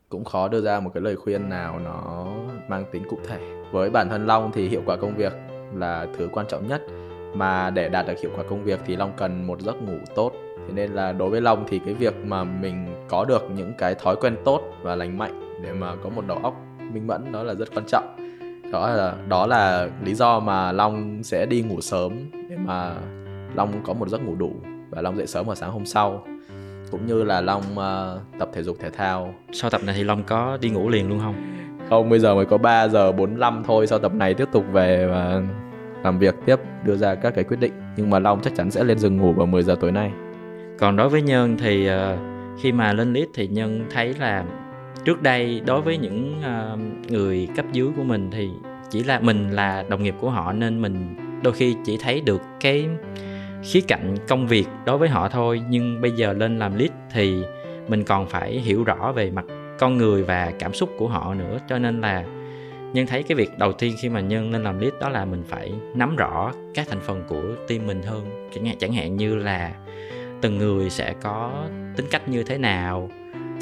Cũng 0.09 0.25
khó 0.25 0.49
đưa 0.49 0.61
ra 0.61 0.81
một 0.81 0.91
cái 0.95 1.03
lời 1.03 1.17
khuyên 1.17 1.49
nào 1.49 1.79
nó 1.79 2.27
mang 2.69 2.85
tính 2.93 3.03
cụ 3.09 3.19
thể. 3.29 3.41
Với 3.73 3.91
bản 3.91 4.09
thân 4.09 4.27
Long 4.27 4.53
thì 4.55 4.69
hiệu 4.69 4.83
quả 4.87 4.97
công 4.97 5.17
việc 5.17 5.33
là 5.75 6.07
thứ 6.19 6.29
quan 6.33 6.47
trọng 6.49 6.67
nhất. 6.67 6.83
Mà 7.35 7.71
để 7.71 7.89
đạt 7.89 8.07
được 8.07 8.19
hiệu 8.23 8.31
quả 8.37 8.45
công 8.51 8.65
việc 8.65 8.81
thì 8.87 8.97
Long 8.97 9.13
cần 9.17 9.47
một 9.47 9.61
giấc 9.61 9.83
ngủ 9.83 9.99
tốt. 10.15 10.33
Thế 10.67 10.73
nên 10.75 10.93
là 10.93 11.13
đối 11.13 11.31
với 11.31 11.41
long 11.41 11.65
thì 11.69 11.81
cái 11.85 11.95
việc 11.95 12.15
mà 12.25 12.45
mình 12.45 13.07
có 13.09 13.25
được 13.25 13.43
những 13.57 13.73
cái 13.79 13.95
thói 13.95 14.17
quen 14.17 14.37
tốt 14.45 14.61
và 14.83 14.97
lành 14.97 15.19
mạnh 15.19 15.61
để 15.63 15.73
mà 15.73 15.97
có 15.97 16.11
một 16.11 16.27
đầu 16.27 16.39
óc 16.39 16.55
minh 16.93 17.07
mẫn, 17.07 17.33
đó 17.33 17.43
là 17.43 17.55
rất 17.55 17.69
quan 17.75 17.85
trọng 17.89 18.22
đó 18.73 18.91
là 18.91 19.15
đó 19.29 19.47
là 19.47 19.89
lý 20.05 20.15
do 20.15 20.41
mà 20.41 20.73
long 20.73 21.23
sẽ 21.23 21.47
đi 21.47 21.63
ngủ 21.63 21.81
sớm 21.81 22.13
để 22.51 22.57
mà 22.57 22.95
long 23.55 23.73
có 23.85 23.93
một 23.93 24.09
giấc 24.09 24.23
ngủ 24.23 24.35
đủ 24.35 24.53
và 24.91 25.03
long 25.03 25.17
dậy 25.17 25.27
sớm 25.27 25.47
vào 25.47 25.55
sáng 25.55 25.71
hôm 25.71 25.87
sau. 25.87 26.25
Cũng 26.91 27.07
như 27.07 27.25
là 27.25 27.41
long 27.41 27.63
uh, 27.73 28.39
tập 28.39 28.49
thể 28.53 28.63
dục 28.63 28.77
thể 28.81 28.91
thao. 28.91 29.35
Sau 29.53 29.71
tập 29.71 29.81
này 29.85 29.95
thì 29.99 30.05
long 30.05 30.25
có 30.25 30.59
đi 30.61 30.71
ngủ 30.71 30.89
liền 30.89 31.09
luôn 31.09 31.19
không? 31.19 31.35
Không 31.89 32.09
bây 32.09 32.19
giờ 32.19 32.35
mới 32.35 32.45
có 32.45 32.59
3 32.59 32.89
giờ 32.89 33.13
45 33.13 33.63
thôi. 33.67 33.87
Sau 33.87 33.99
tập 33.99 34.15
này 34.15 34.35
tiếp 34.35 34.49
tục 34.53 34.65
về 34.73 35.07
và 35.07 35.43
làm 36.05 36.19
việc 36.19 36.35
tiếp 36.47 36.57
đưa 36.85 36.97
ra 36.97 37.15
các 37.15 37.35
cái 37.35 37.45
quyết 37.45 37.61
định. 37.61 37.73
Nhưng 37.97 38.11
mà 38.11 38.19
long 38.19 38.41
chắc 38.43 38.53
chắn 38.57 38.71
sẽ 38.71 38.85
lên 38.85 38.99
giường 38.99 39.17
ngủ 39.17 39.33
vào 39.33 39.47
10 39.47 39.63
giờ 39.63 39.77
tối 39.81 39.93
nay. 39.93 40.13
Còn 40.79 40.97
đối 40.97 41.09
với 41.09 41.23
nhân 41.23 41.57
thì 41.61 41.91
uh, 41.91 42.19
khi 42.61 42.73
mà 42.73 42.93
lên 42.93 43.13
list 43.13 43.29
thì 43.35 43.49
nhân 43.49 43.87
thấy 43.91 44.15
là 44.15 44.45
trước 45.05 45.23
đây 45.23 45.63
đối 45.67 45.83
với 45.83 45.99
những 45.99 46.41
uh, 46.41 47.11
người 47.11 47.49
cấp 47.57 47.67
dưới 47.73 47.89
của 47.97 48.05
mình 48.05 48.31
thì 48.31 48.51
chỉ 48.91 49.05
là 49.05 49.21
mình 49.21 49.51
là 49.51 49.85
đồng 49.89 50.03
nghiệp 50.03 50.15
của 50.21 50.31
họ 50.31 50.53
nên 50.53 50.83
mình 50.83 51.17
đôi 51.43 51.53
khi 51.53 51.77
chỉ 51.85 51.97
thấy 51.97 52.21
được 52.21 52.43
cái 52.61 52.89
khía 53.63 53.81
cạnh 53.81 54.17
công 54.29 54.47
việc 54.47 54.67
đối 54.87 54.99
với 54.99 55.09
họ 55.09 55.29
thôi. 55.29 55.63
Nhưng 55.69 56.01
bây 56.01 56.11
giờ 56.11 56.33
lên 56.33 56.59
làm 56.59 56.79
lead 56.79 56.91
thì 57.13 57.43
mình 57.89 58.05
còn 58.05 58.27
phải 58.27 58.53
hiểu 58.53 58.85
rõ 58.85 59.13
về 59.13 59.31
mặt 59.31 59.45
con 59.79 59.99
người 59.99 60.23
và 60.23 60.53
cảm 60.59 60.75
xúc 60.75 60.91
của 60.99 61.09
họ 61.09 61.35
nữa. 61.35 61.59
Cho 61.69 61.79
nên 61.79 62.01
là 62.01 62.25
nhân 62.93 63.07
thấy 63.07 63.23
cái 63.23 63.37
việc 63.37 63.59
đầu 63.59 63.73
tiên 63.73 63.95
khi 64.01 64.09
mà 64.09 64.21
nhân 64.21 64.51
lên 64.51 64.63
làm 64.63 64.79
lead 64.79 64.93
đó 65.01 65.09
là 65.09 65.25
mình 65.25 65.43
phải 65.49 65.73
nắm 65.95 66.17
rõ 66.17 66.53
các 66.75 66.87
thành 66.91 67.01
phần 67.01 67.23
của 67.29 67.43
team 67.69 67.87
mình 67.87 68.03
hơn. 68.03 68.49
Chẳng 68.55 68.67
hạn 68.67 68.77
chẳng 68.79 68.93
hạn 68.93 69.17
như 69.17 69.37
là 69.37 69.73
từng 70.41 70.59
người 70.59 70.91
sẽ 70.91 71.15
có 71.23 71.67
tính 71.97 72.07
cách 72.11 72.29
như 72.29 72.43
thế 72.43 72.59
nào 72.59 73.11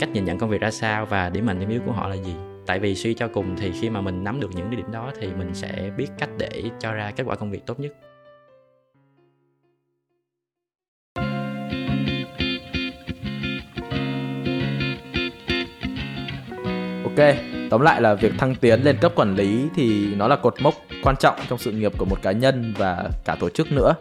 cách 0.01 0.11
nhìn 0.13 0.25
nhận 0.25 0.39
công 0.39 0.51
việc 0.51 0.61
ra 0.61 0.71
sao 0.71 1.07
và 1.07 1.31
điểm 1.31 1.47
mạnh, 1.47 1.61
điểm 1.61 1.69
yếu 1.69 1.81
của 1.87 1.93
họ 1.93 2.09
là 2.09 2.15
gì. 2.17 2.35
Tại 2.67 2.79
vì 2.79 2.95
suy 2.95 3.15
cho 3.15 3.29
cùng 3.29 3.57
thì 3.57 3.73
khi 3.81 3.91
mà 3.91 4.01
mình 4.01 4.25
nắm 4.25 4.41
được 4.41 4.51
những 4.55 4.67
cái 4.71 4.77
điểm 4.77 4.93
đó 4.93 5.13
thì 5.21 5.27
mình 5.27 5.55
sẽ 5.55 5.91
biết 5.97 6.07
cách 6.19 6.31
để 6.39 6.63
cho 6.81 6.93
ra 6.93 7.13
kết 7.17 7.25
quả 7.27 7.37
công 7.37 7.51
việc 7.51 7.67
tốt 7.67 7.81
nhất. 7.81 7.93
Ok, 17.05 17.35
tóm 17.71 17.81
lại 17.81 18.03
là 18.03 18.15
việc 18.15 18.33
thăng 18.39 18.55
tiến 18.55 18.83
lên 18.83 18.97
cấp 19.01 19.13
quản 19.15 19.35
lý 19.35 19.67
thì 19.75 20.15
nó 20.15 20.29
là 20.29 20.37
cột 20.37 20.55
mốc 20.63 20.75
quan 21.03 21.17
trọng 21.21 21.35
trong 21.49 21.59
sự 21.59 21.73
nghiệp 21.73 21.93
của 21.99 22.05
một 22.05 22.23
cá 22.23 22.33
nhân 22.33 22.75
và 22.79 23.11
cả 23.25 23.37
tổ 23.41 23.49
chức 23.49 23.73
nữa. 23.73 23.95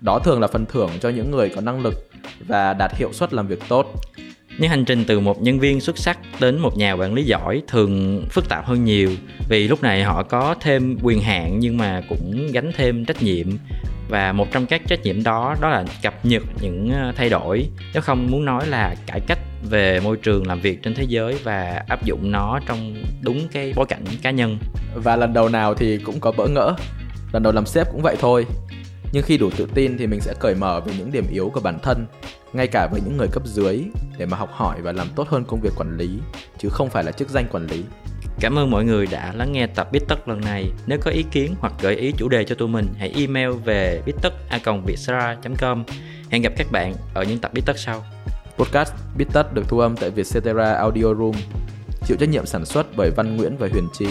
Đó 0.00 0.18
thường 0.24 0.40
là 0.40 0.46
phần 0.46 0.66
thưởng 0.66 0.90
cho 1.00 1.08
những 1.08 1.30
người 1.30 1.52
có 1.54 1.60
năng 1.60 1.82
lực 1.82 1.94
và 2.46 2.74
đạt 2.74 2.96
hiệu 2.96 3.12
suất 3.12 3.32
làm 3.32 3.46
việc 3.46 3.60
tốt. 3.68 3.86
Nhưng 4.60 4.70
hành 4.70 4.84
trình 4.84 5.04
từ 5.04 5.20
một 5.20 5.42
nhân 5.42 5.58
viên 5.58 5.80
xuất 5.80 5.98
sắc 5.98 6.18
đến 6.40 6.58
một 6.58 6.76
nhà 6.76 6.92
quản 6.92 7.14
lý 7.14 7.24
giỏi 7.24 7.62
thường 7.66 8.24
phức 8.30 8.48
tạp 8.48 8.66
hơn 8.66 8.84
nhiều. 8.84 9.10
Vì 9.48 9.68
lúc 9.68 9.82
này 9.82 10.02
họ 10.02 10.22
có 10.22 10.54
thêm 10.60 10.98
quyền 11.02 11.20
hạn 11.20 11.58
nhưng 11.58 11.76
mà 11.76 12.02
cũng 12.08 12.48
gánh 12.52 12.72
thêm 12.76 13.04
trách 13.04 13.22
nhiệm. 13.22 13.46
Và 14.08 14.32
một 14.32 14.46
trong 14.52 14.66
các 14.66 14.82
trách 14.86 15.02
nhiệm 15.02 15.22
đó 15.22 15.56
đó 15.60 15.68
là 15.68 15.84
cập 16.02 16.24
nhật 16.26 16.42
những 16.60 16.90
ờ, 16.90 17.12
thay 17.16 17.28
đổi. 17.28 17.66
Nếu 17.94 18.02
không 18.02 18.30
muốn 18.30 18.44
nói 18.44 18.66
là 18.66 18.94
cải 19.06 19.20
cách 19.20 19.38
về 19.70 20.00
môi 20.00 20.16
trường 20.16 20.46
làm 20.46 20.60
việc 20.60 20.82
trên 20.82 20.94
thế 20.94 21.04
giới 21.08 21.34
và 21.44 21.82
áp 21.88 22.04
dụng 22.04 22.30
nó 22.30 22.60
trong 22.66 22.94
đúng 23.20 23.48
cái 23.52 23.72
bối 23.76 23.86
cảnh 23.88 24.04
cá 24.22 24.30
nhân. 24.30 24.58
Và 24.94 25.16
lần 25.16 25.32
đầu 25.32 25.48
nào 25.48 25.74
thì 25.74 25.98
cũng 25.98 26.20
có 26.20 26.32
bỡ 26.32 26.46
ngỡ. 26.46 26.74
Lần 27.32 27.42
đầu 27.42 27.52
làm 27.52 27.66
sếp 27.66 27.86
cũng 27.92 28.02
vậy 28.02 28.16
thôi. 28.20 28.46
Nhưng 29.12 29.22
khi 29.22 29.38
đủ 29.38 29.50
tự 29.56 29.66
tin 29.74 29.98
thì 29.98 30.06
mình 30.06 30.20
sẽ 30.20 30.34
cởi 30.40 30.54
mở 30.54 30.80
về 30.80 30.92
những 30.98 31.12
điểm 31.12 31.26
yếu 31.30 31.50
của 31.54 31.60
bản 31.60 31.78
thân, 31.82 32.06
ngay 32.52 32.66
cả 32.66 32.88
với 32.92 33.00
những 33.04 33.16
người 33.16 33.28
cấp 33.32 33.42
dưới 33.46 33.84
để 34.18 34.26
mà 34.26 34.36
học 34.36 34.50
hỏi 34.52 34.80
và 34.82 34.92
làm 34.92 35.08
tốt 35.16 35.28
hơn 35.28 35.44
công 35.44 35.60
việc 35.60 35.72
quản 35.76 35.96
lý, 35.96 36.10
chứ 36.58 36.68
không 36.72 36.90
phải 36.90 37.04
là 37.04 37.12
chức 37.12 37.28
danh 37.28 37.46
quản 37.52 37.66
lý. 37.66 37.84
Cảm 38.40 38.58
ơn 38.58 38.70
mọi 38.70 38.84
người 38.84 39.06
đã 39.06 39.32
lắng 39.32 39.52
nghe 39.52 39.66
tập 39.66 39.88
Bít 39.92 40.02
Tất 40.08 40.28
lần 40.28 40.40
này. 40.40 40.70
Nếu 40.86 40.98
có 41.02 41.10
ý 41.10 41.24
kiến 41.30 41.54
hoặc 41.60 41.72
gợi 41.80 41.96
ý 41.96 42.12
chủ 42.16 42.28
đề 42.28 42.44
cho 42.44 42.54
tụi 42.54 42.68
mình, 42.68 42.86
hãy 42.98 43.12
email 43.16 43.50
về 43.50 44.02
bittất.vietcetera.com. 44.06 45.84
Hẹn 46.30 46.42
gặp 46.42 46.52
các 46.56 46.66
bạn 46.72 46.94
ở 47.14 47.22
những 47.22 47.38
tập 47.38 47.50
Bít 47.54 47.66
Tất 47.66 47.78
sau. 47.78 48.04
Podcast 48.58 48.92
Bít 49.16 49.28
Tất 49.32 49.54
được 49.54 49.68
thu 49.68 49.78
âm 49.78 49.96
tại 49.96 50.10
Vietcetera 50.10 50.74
Audio 50.74 51.14
Room, 51.14 51.34
chịu 52.06 52.16
trách 52.20 52.28
nhiệm 52.28 52.46
sản 52.46 52.64
xuất 52.64 52.86
bởi 52.96 53.10
Văn 53.16 53.36
Nguyễn 53.36 53.56
và 53.56 53.68
Huyền 53.72 53.88
Chi. 53.98 54.06